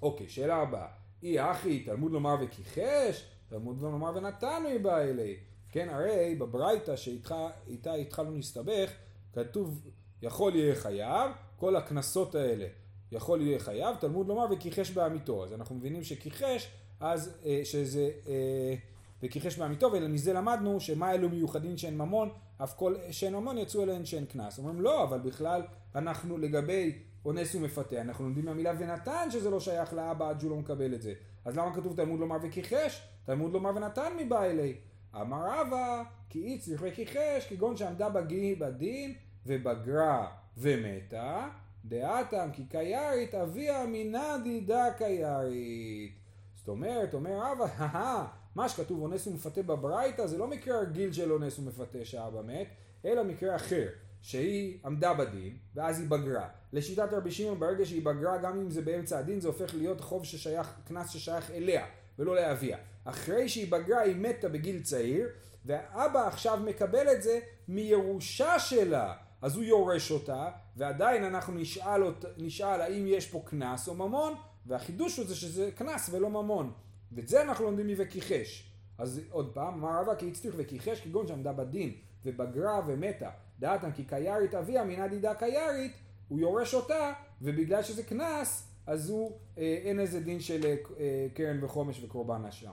אוקיי, 0.02 0.28
שאלה 0.28 0.57
הבאה. 0.57 1.03
אי 1.24 1.50
אחי, 1.50 1.80
תלמוד 1.80 2.12
לומר 2.12 2.37
וכיחש, 2.40 3.24
תלמוד 3.48 3.82
לומר 3.82 4.12
ונתנו 4.16 4.68
בא 4.82 4.98
אלי. 4.98 5.37
כן, 5.70 5.88
הרי 5.88 6.34
בברייתא 6.34 6.96
שאיתה 6.96 7.94
התחלנו 8.00 8.37
להסתבך, 8.37 8.90
כתוב 9.32 9.80
יכול 10.22 10.56
יהיה 10.56 10.74
חייב, 10.74 11.30
כל 11.56 11.76
הקנסות 11.76 12.34
האלה 12.34 12.66
יכול 13.12 13.42
יהיה 13.42 13.58
חייב, 13.58 13.96
תלמוד 13.96 14.28
לומר 14.28 14.46
וכיחש 14.50 14.90
בעמיתו. 14.90 15.44
אז 15.44 15.52
אנחנו 15.52 15.74
מבינים 15.74 16.04
שכיחש, 16.04 16.68
אז 17.00 17.38
אה, 17.44 17.60
שזה, 17.64 18.10
אה, 18.28 18.74
וכיחש 19.22 19.58
בעמיתו, 19.58 19.90
ומזה 19.92 20.32
למדנו 20.32 20.80
שמה 20.80 21.12
אלו 21.12 21.28
מיוחדים 21.28 21.78
שאין 21.78 21.98
ממון, 21.98 22.28
אף 22.58 22.74
כל 22.76 22.94
שאין 23.10 23.34
ממון 23.34 23.58
יצאו 23.58 23.82
אליהן 23.82 24.04
שאין 24.04 24.24
קנס. 24.24 24.58
אומרים 24.58 24.80
לא, 24.80 25.04
אבל 25.04 25.18
בכלל 25.18 25.62
אנחנו 25.94 26.38
לגבי 26.38 26.98
אונס 27.24 27.54
ומפתה, 27.54 28.00
אנחנו 28.00 28.24
לומדים 28.24 28.44
מהמילה 28.44 28.72
ונתן 28.78 29.28
שזה 29.30 29.50
לא 29.50 29.60
שייך 29.60 29.94
לאבא 29.94 30.28
עד 30.30 30.40
שהוא 30.40 30.50
לא 30.50 30.56
מקבל 30.56 30.94
את 30.94 31.02
זה. 31.02 31.12
אז 31.44 31.56
למה 31.56 31.74
כתוב 31.74 31.96
תלמוד 31.96 32.20
לומר 32.20 32.37
וכיחש? 32.42 33.08
תלמוד 33.26 33.52
לומר 33.52 33.70
ונתן 33.76 34.12
מבא 34.18 34.44
אלי. 34.44 34.74
אמר 35.20 35.46
רבא, 35.50 36.02
כי 36.28 36.44
אי 36.44 36.58
צריך 36.58 36.82
וכיחש, 36.87 37.46
כגון 37.48 37.76
שעמדה 37.76 38.08
בגי 38.08 38.54
בדין 38.54 39.14
ובגרה 39.46 40.26
ומתה, 40.56 41.48
דעתם 41.84 42.48
כי 42.52 42.64
קיירית 42.64 43.34
אביה 43.34 43.87
מינא 43.87 44.37
דידה 44.44 44.87
קיירית. 44.98 46.12
זאת 46.54 46.68
אומרת, 46.68 47.14
אומר 47.14 47.40
רבא, 47.42 48.26
מה 48.54 48.68
שכתוב 48.68 49.02
אונס 49.02 49.26
ומפתה 49.26 49.62
בברייתא 49.62 50.26
זה 50.26 50.38
לא 50.38 50.46
מקרה 50.46 50.80
רגיל 50.80 51.12
של 51.12 51.32
אונס 51.32 51.58
ומפתה 51.58 52.04
שאבא 52.04 52.42
מת, 52.42 52.66
אלא 53.04 53.24
מקרה 53.24 53.56
אחר. 53.56 53.87
שהיא 54.24 54.78
עמדה 54.84 55.14
בדין, 55.14 55.56
ואז 55.74 56.00
היא 56.00 56.08
בגרה. 56.08 56.48
לשיטת 56.72 57.12
רבי 57.12 57.30
שמעון, 57.30 57.60
ברגע 57.60 57.84
שהיא 57.84 58.04
בגרה, 58.04 58.38
גם 58.38 58.60
אם 58.60 58.70
זה 58.70 58.82
באמצע 58.82 59.18
הדין, 59.18 59.40
זה 59.40 59.48
הופך 59.48 59.74
להיות 59.74 60.00
חוב 60.00 60.24
ששייך, 60.24 60.74
קנס 60.88 61.10
ששייך 61.10 61.50
אליה, 61.50 61.87
ולא 62.18 62.37
לאביה. 62.37 62.78
אחרי 63.04 63.48
שהיא 63.48 63.72
בגרה, 63.72 64.00
היא 64.00 64.16
מתה 64.16 64.48
בגיל 64.48 64.82
צעיר, 64.82 65.28
והאבא 65.64 66.26
עכשיו 66.26 66.60
מקבל 66.64 67.12
את 67.12 67.22
זה 67.22 67.38
מירושה 67.68 68.58
שלה. 68.58 69.14
אז 69.42 69.56
הוא 69.56 69.64
יורש 69.64 70.10
אותה, 70.10 70.48
ועדיין 70.76 71.24
אנחנו 71.24 71.54
נשאל, 71.54 72.04
אות, 72.04 72.24
נשאל 72.37 72.80
האם 72.80 73.06
יש 73.06 73.26
פה 73.26 73.42
קנס 73.46 73.88
או 73.88 73.94
ממון, 73.94 74.34
והחידוש 74.66 75.16
הוא 75.16 75.26
זה 75.26 75.34
שזה 75.34 75.70
קנס 75.76 76.10
ולא 76.12 76.30
ממון. 76.30 76.72
ואת 77.12 77.28
זה 77.28 77.42
אנחנו 77.42 77.64
לומדים 77.64 77.87
מ"וכיחש". 77.87 78.70
אז 78.98 79.20
עוד 79.30 79.54
פעם, 79.54 79.74
אמר 79.74 80.00
רבא 80.00 80.14
כי 80.14 80.28
הצליח 80.28 80.54
וכיחש 80.58 81.00
כגון 81.00 81.26
שעמדה 81.26 81.52
בדין, 81.52 81.92
ובגרה 82.24 82.80
ומתה. 82.87 83.30
דעתם 83.58 83.92
כי 83.92 84.04
קיירית 84.04 84.54
אביה 84.54 84.84
מינא 84.84 85.06
דידה 85.06 85.34
קיירית, 85.34 85.92
הוא 86.28 86.40
יורש 86.40 86.74
אותה, 86.74 87.12
ובגלל 87.42 87.82
שזה 87.82 88.02
קנס, 88.02 88.68
אז 88.86 89.10
הוא, 89.10 89.32
אה, 89.58 89.78
אין 89.84 90.00
איזה 90.00 90.20
דין 90.20 90.40
של 90.40 90.66
אה, 90.66 90.74
אה 91.00 91.26
קרן 91.34 91.64
וחומש 91.64 92.04
וקורבן 92.04 92.44
אשם. 92.44 92.72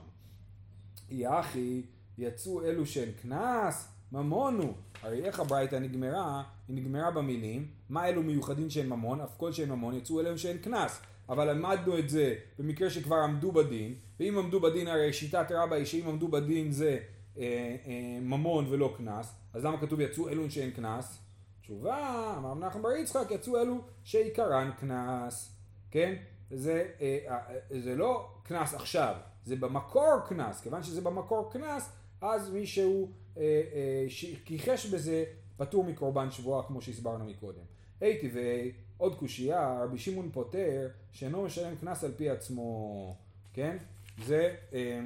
יחי, 1.09 1.81
יצאו 2.17 2.63
אלו 2.63 2.85
שהן 2.85 3.09
קנס, 3.21 3.87
ממון 4.11 4.57
הוא. 4.57 4.73
הרי 5.01 5.25
איך 5.25 5.39
הברייתא 5.39 5.75
נגמרה? 5.75 6.43
היא 6.67 6.75
נגמרה 6.75 7.11
במילים, 7.11 7.67
מה 7.89 8.07
אלו 8.07 8.23
מיוחדים 8.23 8.69
שהן 8.69 8.87
ממון, 8.87 9.21
אף 9.21 9.37
כל 9.37 9.51
שהן 9.51 9.69
ממון, 9.69 9.93
יצאו 9.95 10.19
אליהם 10.19 10.37
שהן 10.37 10.57
קנס. 10.57 11.01
אבל 11.29 11.53
למדנו 11.53 11.99
את 11.99 12.09
זה 12.09 12.35
במקרה 12.59 12.89
שכבר 12.89 13.15
עמדו 13.15 13.51
בדין, 13.51 13.95
ואם 14.19 14.37
עמדו 14.37 14.59
בדין 14.59 14.87
הרי 14.87 15.13
שיטת 15.13 15.51
רבה 15.51 15.75
היא 15.75 15.85
שאם 15.85 16.07
עמדו 16.07 16.27
בדין 16.27 16.71
זה 16.71 16.97
אה, 17.37 17.75
אה, 17.85 18.19
ממון 18.21 18.65
ולא 18.69 18.93
קנס, 18.97 19.33
אז 19.53 19.65
למה 19.65 19.81
כתוב 19.81 19.99
יצאו 19.99 20.29
אלו 20.29 20.51
שאין 20.51 20.71
קנס? 20.71 21.19
תשובה, 21.61 22.33
אמר 22.37 22.53
מנחם 22.53 22.81
בר 22.81 22.91
יצחק, 22.91 23.31
יצאו 23.31 23.61
אלו 23.61 23.81
שעיקרן 24.03 24.71
קנס, 24.79 25.55
כן? 25.91 26.15
זה, 26.51 26.87
אה, 27.01 27.17
אה, 27.27 27.81
זה 27.81 27.95
לא 27.95 28.29
קנס 28.43 28.73
עכשיו, 28.73 29.15
זה 29.45 29.55
במקור 29.55 30.19
קנס, 30.27 30.61
כיוון 30.61 30.83
שזה 30.83 31.01
במקור 31.01 31.51
קנס, 31.53 31.89
אז 32.21 32.49
מי 32.49 32.67
שהוא 32.67 33.09
אה, 33.37 33.43
אה, 33.43 34.05
כיחש 34.45 34.85
בזה 34.85 35.23
פטור 35.57 35.83
מקורבן 35.83 36.31
שבועה 36.31 36.67
כמו 36.67 36.81
שהסברנו 36.81 37.25
מקודם. 37.25 37.63
הייתי 38.01 38.31
ועוד 38.33 39.15
קושייה, 39.15 39.83
רבי 39.83 39.97
שמעון 39.97 40.29
פוטר 40.33 40.87
שאינו 41.11 41.43
משלם 41.43 41.75
קנס 41.75 42.03
על 42.03 42.11
פי 42.17 42.29
עצמו, 42.29 43.15
כן? 43.53 43.77
זה 44.25 44.55
אה, 44.73 44.79
אה, 44.79 45.01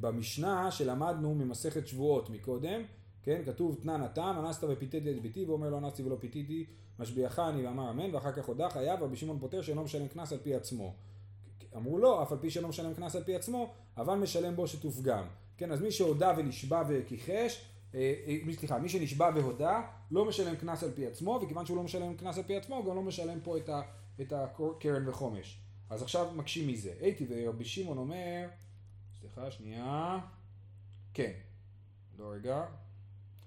במשנה 0.00 0.70
שלמדנו 0.70 1.34
ממסכת 1.34 1.86
שבועות 1.86 2.30
מקודם, 2.30 2.82
כן, 3.22 3.42
כתוב 3.46 3.78
תנן 3.82 4.00
התם, 4.00 4.36
אנסת 4.38 4.64
ופיתיתי 4.68 5.10
את 5.10 5.22
ביתי, 5.22 5.44
ואומר 5.44 5.70
לא 5.70 5.78
אנסתי 5.78 6.02
ולא 6.02 6.16
פיתיתי, 6.20 6.66
משביעך 6.98 7.38
אני 7.38 7.66
ואמר 7.66 7.90
אמן, 7.90 8.14
ואחר 8.14 8.32
כך 8.32 8.44
הודה 8.44 8.70
חייב 8.70 9.02
רבי 9.02 9.16
שמעון 9.16 9.38
פוטר 9.38 9.62
שאינו 9.62 9.84
משלם 9.84 10.08
קנס 10.08 10.32
על 10.32 10.38
פי 10.42 10.54
עצמו. 10.54 10.94
אמרו 11.76 11.98
לו, 11.98 12.22
אף 12.22 12.32
על 12.32 12.38
פי 12.38 12.50
שאינו 12.50 12.68
משלם 12.68 12.94
קנס 12.94 13.16
על 13.16 13.24
פי 13.24 13.34
עצמו, 13.34 13.72
אבל 13.96 14.14
משלם 14.14 14.56
בו 14.56 14.66
שתופגם. 14.66 15.24
כן, 15.56 15.72
אז 15.72 15.80
מי 15.80 15.90
שהודה 15.90 16.32
ונשבע 16.36 16.82
וכיחש, 16.88 17.64
אה, 17.94 18.14
אה, 18.26 18.54
סליחה, 18.58 18.78
מי 18.78 18.88
שנשבע 18.88 19.30
והודה, 19.34 19.82
לא 20.10 20.24
משלם 20.24 20.56
קנס 20.56 20.84
על 20.84 20.90
פי 20.90 21.06
עצמו, 21.06 21.40
וכיוון 21.42 21.66
שהוא 21.66 21.76
לא 21.76 21.82
משלם 21.82 22.14
קנס 22.14 22.36
על 22.36 22.42
פי 22.42 22.56
עצמו, 22.56 22.76
הוא 22.76 22.84
גם 22.84 22.96
לא 22.96 23.02
משלם 23.02 23.38
פה 23.40 23.56
את 24.20 24.32
הקרן 24.32 25.08
וחומש. 25.08 25.58
אז 25.90 26.02
עכשיו 26.02 26.28
מקשים 26.36 26.68
מזה. 26.68 26.92
הייתי 27.00 27.26
ורבי 27.28 27.64
שמעון 27.64 27.98
אומר, 27.98 28.48
סליחה, 29.34 29.50
שנייה, 29.50 30.18
כן, 31.14 31.32
לא 32.18 32.32
רגע. 32.32 32.64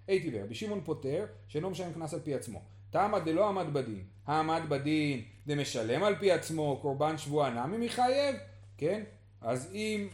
הייתי 0.07 0.29
ורבי 0.33 0.55
שמעון 0.55 0.81
פוטר, 0.83 1.25
שאינו 1.47 1.69
משלם 1.69 1.93
קנס 1.93 2.13
על 2.13 2.19
פי 2.19 2.33
עצמו. 2.33 2.61
תמה 2.89 3.19
דלא 3.19 3.49
עמד 3.49 3.73
בדין, 3.73 4.03
העמד 4.25 4.61
בדין 4.69 5.21
דמשלם 5.47 6.03
על 6.03 6.15
פי 6.15 6.31
עצמו, 6.31 6.79
קורבן 6.81 7.17
שבועה 7.17 7.49
נמי 7.49 7.85
מחייב, 7.85 8.35
כן? 8.77 9.03
אז 9.41 9.71
אם 9.73 10.07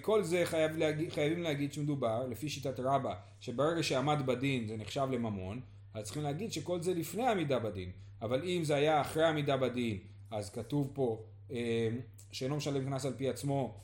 כל 0.00 0.22
זה 0.22 0.42
חייב 0.44 0.76
להגיד, 0.76 1.12
חייבים 1.12 1.42
להגיד 1.42 1.72
שמדובר, 1.72 2.26
לפי 2.26 2.48
שיטת 2.48 2.80
רבא, 2.80 3.14
שברגע 3.40 3.82
שעמד 3.82 4.26
בדין 4.26 4.68
זה 4.68 4.76
נחשב 4.76 5.08
לממון, 5.12 5.60
אז 5.94 6.04
צריכים 6.04 6.22
להגיד 6.22 6.52
שכל 6.52 6.82
זה 6.82 6.94
לפני 6.94 7.28
עמידה 7.28 7.58
בדין. 7.58 7.90
אבל 8.22 8.42
אם 8.44 8.64
זה 8.64 8.74
היה 8.74 9.00
אחרי 9.00 9.24
עמידה 9.24 9.56
בדין, 9.56 9.98
אז 10.30 10.50
כתוב 10.50 10.90
פה 10.94 11.22
אה, 11.50 11.88
שאינו 12.32 12.56
משלם 12.56 12.84
קנס 12.84 13.06
על 13.06 13.12
פי 13.16 13.28
עצמו, 13.28 13.74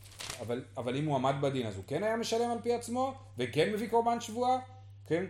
אבל, 0.42 0.64
אבל 0.76 0.96
אם 0.96 1.06
הוא 1.06 1.14
עמד 1.14 1.34
בדין 1.40 1.66
אז 1.66 1.76
הוא 1.76 1.84
כן 1.86 2.02
היה 2.02 2.16
משלם 2.16 2.50
על 2.50 2.58
פי 2.62 2.74
עצמו, 2.74 3.14
וכן 3.38 3.72
מביא 3.72 3.88
קורבן 3.88 4.20
שבועה, 4.20 4.58
כן? 5.06 5.24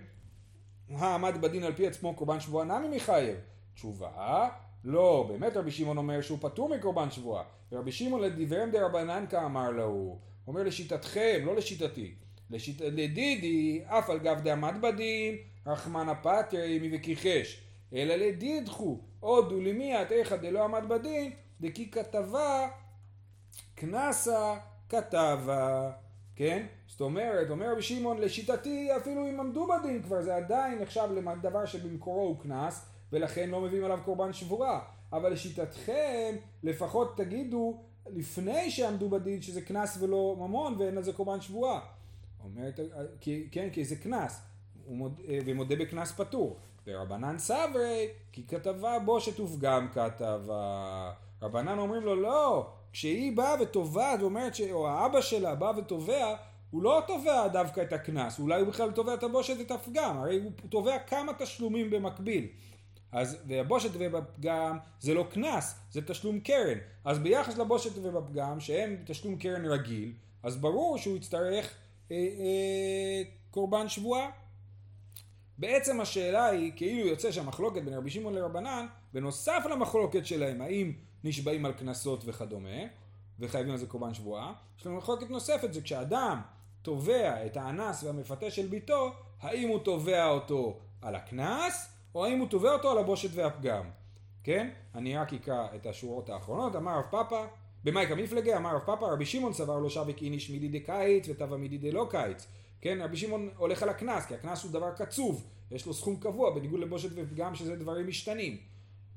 העמד 0.90 1.40
בדין 1.40 1.64
על 1.64 1.72
פי 1.72 1.87
עצמו 1.87 2.14
קורבן 2.14 2.40
שבועה 2.40 2.64
נמי 2.64 2.96
מחייב. 2.96 3.37
תשובה, 3.75 4.48
לא, 4.85 5.27
באמת 5.29 5.57
רבי 5.57 5.70
שמעון 5.70 5.96
אומר 5.96 6.20
שהוא 6.20 6.38
פטור 6.40 6.68
מקורבן 6.68 7.11
שבועה. 7.11 7.44
ורבי 7.72 7.92
שמעון 7.92 8.20
לדיברם 8.20 8.70
דרבנן 8.70 9.25
כאמר 9.31 9.70
לו, 9.70 10.18
אומר 10.46 10.62
לשיטתכם, 10.62 11.42
לא 11.44 11.57
לשיטתי. 11.57 12.14
לשיט... 12.51 12.81
לדידי, 12.81 13.83
אף 13.87 14.11
על 14.11 14.18
גב 14.18 14.40
דעמד 14.40 14.75
בדין, 14.81 15.37
רחמנא 15.66 16.14
פטר 16.22 16.62
אימי 16.62 16.96
וכיחש. 16.96 17.62
אלא 17.94 18.14
לדידחו, 18.14 19.01
הודו 19.20 19.61
למיית 19.61 20.12
איכא 20.12 20.37
דלא 20.37 20.64
עמד 20.64 20.88
בדין, 20.88 21.33
דכי 21.61 21.90
כתבה, 21.90 22.68
קנסה 23.75 24.55
כתבה. 24.92 25.90
כן? 26.37 26.66
זאת 26.88 27.00
אומרת, 27.00 27.50
אומר 27.50 27.72
רבי 27.72 27.83
שמעון, 27.83 28.18
לשיטתי 28.20 28.96
אפילו 28.96 29.28
אם 29.31 29.40
עמדו 29.40 29.66
בדין 29.66 30.02
כבר, 30.02 30.22
זה 30.22 30.37
עדיין 30.37 30.78
נחשב 30.78 31.09
לדבר 31.12 31.66
שבמקורו 31.66 32.22
הוא 32.22 32.37
קנס, 32.42 32.87
ולכן 33.12 33.50
לא 33.50 33.61
מביאים 33.61 33.85
עליו 33.85 33.98
קורבן 34.05 34.33
שבורה. 34.33 34.81
אבל 35.12 35.33
לשיטתכם, 35.33 36.37
לפחות 36.62 37.16
תגידו 37.16 37.81
לפני 38.07 38.70
שעמדו 38.70 39.09
בדין 39.09 39.42
שזה 39.42 39.62
קנס 39.62 39.98
ולא 40.00 40.37
ממון 40.38 40.74
ואין 40.78 40.96
על 40.96 41.02
זה 41.02 41.12
קורבן 41.12 41.40
שבועה. 41.40 41.81
אומרת, 42.44 42.81
כן, 43.50 43.70
כי 43.72 43.85
זה 43.85 43.96
קנס, 43.96 44.40
ומודה 45.46 45.76
בקנס 45.76 46.12
פטור. 46.12 46.57
ורבנן 46.87 47.38
סברי, 47.38 48.09
כי 48.33 48.46
כתבה 48.46 48.98
בו 48.98 49.20
שתופגם 49.20 49.88
כתבה. 49.92 51.12
רבנן 51.42 51.78
אומרים 51.78 52.02
לו, 52.02 52.16
לא, 52.16 52.70
כשהיא 52.92 53.37
באה 53.37 53.55
ותובעת 53.61 54.20
ואומרת, 54.20 54.57
או 54.72 54.88
האבא 54.88 55.20
שלה 55.20 55.55
בא 55.55 55.72
ותובע, 55.76 56.35
הוא 56.70 56.83
לא 56.83 57.02
תובע 57.07 57.48
דווקא 57.48 57.81
את 57.81 57.92
הקנס, 57.92 58.38
אולי 58.38 58.61
הוא 58.61 58.68
בכלל 58.68 58.90
תובע 58.90 59.14
את 59.14 59.22
הבושת 59.22 59.55
ואת 59.59 59.70
הפגם, 59.70 60.18
הרי 60.18 60.40
הוא 60.42 60.52
תובע 60.68 60.98
כמה 60.98 61.33
תשלומים 61.38 61.90
במקביל. 61.90 62.46
אז 63.12 63.38
והבושת 63.46 63.90
ובפגם 63.92 64.78
זה 65.00 65.14
לא 65.14 65.26
קנס, 65.31 65.74
זה 65.90 66.02
תשלום 66.02 66.40
קרן. 66.40 66.78
אז 67.05 67.18
ביחס 67.18 67.59
לבושת 67.59 67.90
ובפגם, 68.02 68.61
שהם 68.61 68.96
תשלום 69.07 69.37
קרן 69.37 69.64
רגיל, 69.64 70.12
אז 70.42 70.57
ברור 70.57 70.98
שהוא 70.98 71.16
יצטרך 71.16 71.74
אה, 72.11 72.16
אה, 72.16 73.22
קורבן 73.50 73.88
שבועה. 73.88 74.31
בעצם 75.59 76.00
השאלה 76.00 76.46
היא, 76.46 76.72
כאילו 76.76 77.09
יוצא 77.09 77.33
שהמחלוקת 77.33 77.83
בין 77.83 77.94
רבי 77.94 78.11
שמעון 78.11 78.35
לרבנן, 78.35 78.87
בנוסף 79.12 79.62
למחלוקת 79.70 80.26
שלהם, 80.26 80.61
האם 80.61 80.92
נשבעים 81.24 81.66
על 81.66 81.72
קנסות 81.72 82.22
וכדומה, 82.26 82.78
וחייבים 83.38 83.72
על 83.72 83.78
זה 83.78 83.87
קורבן 83.87 84.14
שבועה, 84.14 84.52
יש 84.78 84.87
לנו 84.87 84.96
מחלוקת 84.96 85.30
נוספת, 85.30 85.72
זה 85.72 85.82
כשאדם 85.82 86.40
תובע 86.82 87.46
את 87.46 87.56
האנס 87.56 88.02
והמפתה 88.02 88.50
של 88.50 88.66
ביתו, 88.66 89.12
האם 89.40 89.68
הוא 89.68 89.78
תובע 89.78 90.28
אותו 90.28 90.78
על 91.02 91.14
הקנס, 91.14 91.88
או 92.14 92.24
האם 92.24 92.38
הוא 92.38 92.48
תובע 92.48 92.72
אותו 92.72 92.90
על 92.90 92.98
הבושת 92.98 93.30
והפגם. 93.35 93.85
כן? 94.44 94.70
אני 94.94 95.16
רק 95.16 95.35
אקרא 95.35 95.68
את 95.74 95.87
השורות 95.87 96.30
האחרונות, 96.30 96.76
אמר 96.76 96.98
רב 96.98 97.04
פאפא, 97.11 97.46
במאי 97.85 98.06
קמיפלגי, 98.22 98.57
אמר 98.56 98.74
רב 98.74 98.80
פפא, 98.87 99.05
רבי 99.04 99.26
שמעון 99.26 99.52
סבר 99.52 99.78
לא 99.78 99.90
שביק 99.90 100.12
איניש 100.22 100.50
מידי 100.50 100.68
דקיץ 100.68 101.28
ותבע 101.29 101.57
מידי 101.56 101.78
דלא 101.78 102.06
קיץ. 102.11 102.46
כן, 102.80 102.98
רבי 103.02 103.16
שמעון 103.16 103.50
הולך 103.56 103.82
על 103.82 103.88
הקנס, 103.88 104.26
כי 104.26 104.35
הקנס 104.35 104.62
הוא 104.62 104.72
דבר 104.72 104.90
קצוב, 104.90 105.46
יש 105.70 105.87
לו 105.87 105.94
סכום 105.94 106.16
קבוע, 106.16 106.54
בניגוד 106.54 106.80
לבושת 106.80 107.08
ופגם 107.14 107.54
שזה 107.54 107.76
דברים 107.76 108.06
משתנים. 108.06 108.58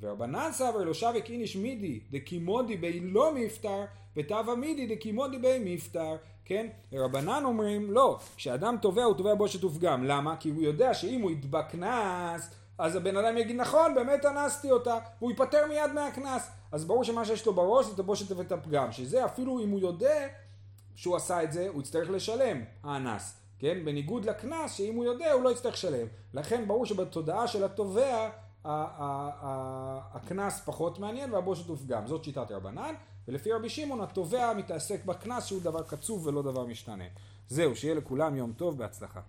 ורבנן 0.02 0.50
סבר 0.52 0.84
לא 0.84 0.94
שביק 0.94 1.20
איניש 1.30 1.56
מידי 1.56 2.00
דכי 2.12 2.45
מודי 2.45 2.78
ביה 2.78 3.00
לא 3.00 3.36
מיפטר, 3.36 3.86
ותבע 4.18 4.56
מידי 4.56 4.96
דכי 4.96 5.17
מודי 5.17 5.38
ביה 5.38 5.76
מיפטר. 5.76 6.16
כן? 6.46 6.68
רבנן 6.94 7.42
אומרים, 7.46 7.92
לא, 7.92 8.20
כשאדם 8.36 8.78
תובע 8.82 9.04
הוא 9.04 9.14
תובע 9.14 9.36
בושת 9.36 9.64
ופגם. 9.64 10.04
למה? 10.04 10.38
כי 10.38 10.50
הוא 10.50 10.64
יודע 10.64 10.94
שאם 10.94 11.22
הוא 11.22 11.32
יתבע 11.32 11.62
קנס, 11.62 12.50
אז 12.78 12.96
הבן 12.96 13.18
אדם 13.18 13.38
יגיד, 13.38 13.56
נכון, 13.56 13.96
באמת 13.96 14.26
אנסתי 14.26 14.72
אותה, 14.72 14.98
והוא 15.20 15.32
ייפטר 15.32 15.66
מיד 15.70 15.92
מהקנס. 15.94 16.50
אז 16.72 16.86
ברור 16.86 17.04
שמה 17.04 17.26
שיש 17.26 17.46
לו 17.46 17.54
בראש 17.54 17.86
זה 17.86 17.94
את 17.94 18.00
הבושת 18.00 18.32
ואת 18.32 18.52
הפגם, 18.52 18.92
שזה 18.92 19.26
אפילו 19.26 19.60
אם 19.60 19.70
הוא 19.70 19.80
יודע 19.80 20.28
שהוא 20.96 21.16
עשה 21.16 21.44
את 21.44 21.52
זה, 21.52 21.68
הוא 21.70 21.82
יצטרך 21.82 22.10
לשלם, 22.10 22.62
האנס. 22.84 23.38
כן? 23.60 23.86
בניגוד 23.86 24.26
לקנס, 24.26 24.74
שאם 24.74 24.96
הוא 24.96 25.06
יודע, 25.06 25.32
הוא 25.32 25.44
לא 25.44 25.52
יצטרך 25.52 25.74
לשלם. 25.74 26.08
לכן 26.34 26.68
ברור 26.68 26.86
שבתודעה 26.86 27.48
של 27.48 27.64
התובע, 27.64 28.30
הקנס 30.14 30.62
פחות 30.66 31.00
מעניין 31.00 31.34
והבושת 31.34 31.68
הוא 31.68 31.78
פגם. 31.78 32.08
זאת 32.08 32.24
שיטת 32.24 32.52
רבנן, 32.52 32.94
ולפי 33.28 33.52
רבי 33.52 33.70
שמעון 33.70 34.02
התובע 34.02 34.54
מתעסק 34.54 35.06
בקנס 35.06 35.46
שהוא 35.46 35.62
דבר 35.62 35.84
קצוב 35.84 36.28
ולא 36.28 36.42
דבר 36.42 36.66
משתנה. 36.66 37.04
זהו, 37.50 37.76
שיהיה 37.76 37.96
לכולם 37.96 38.36
יום 38.36 38.54
טוב, 38.54 38.78
בהצלחה. 38.78 39.22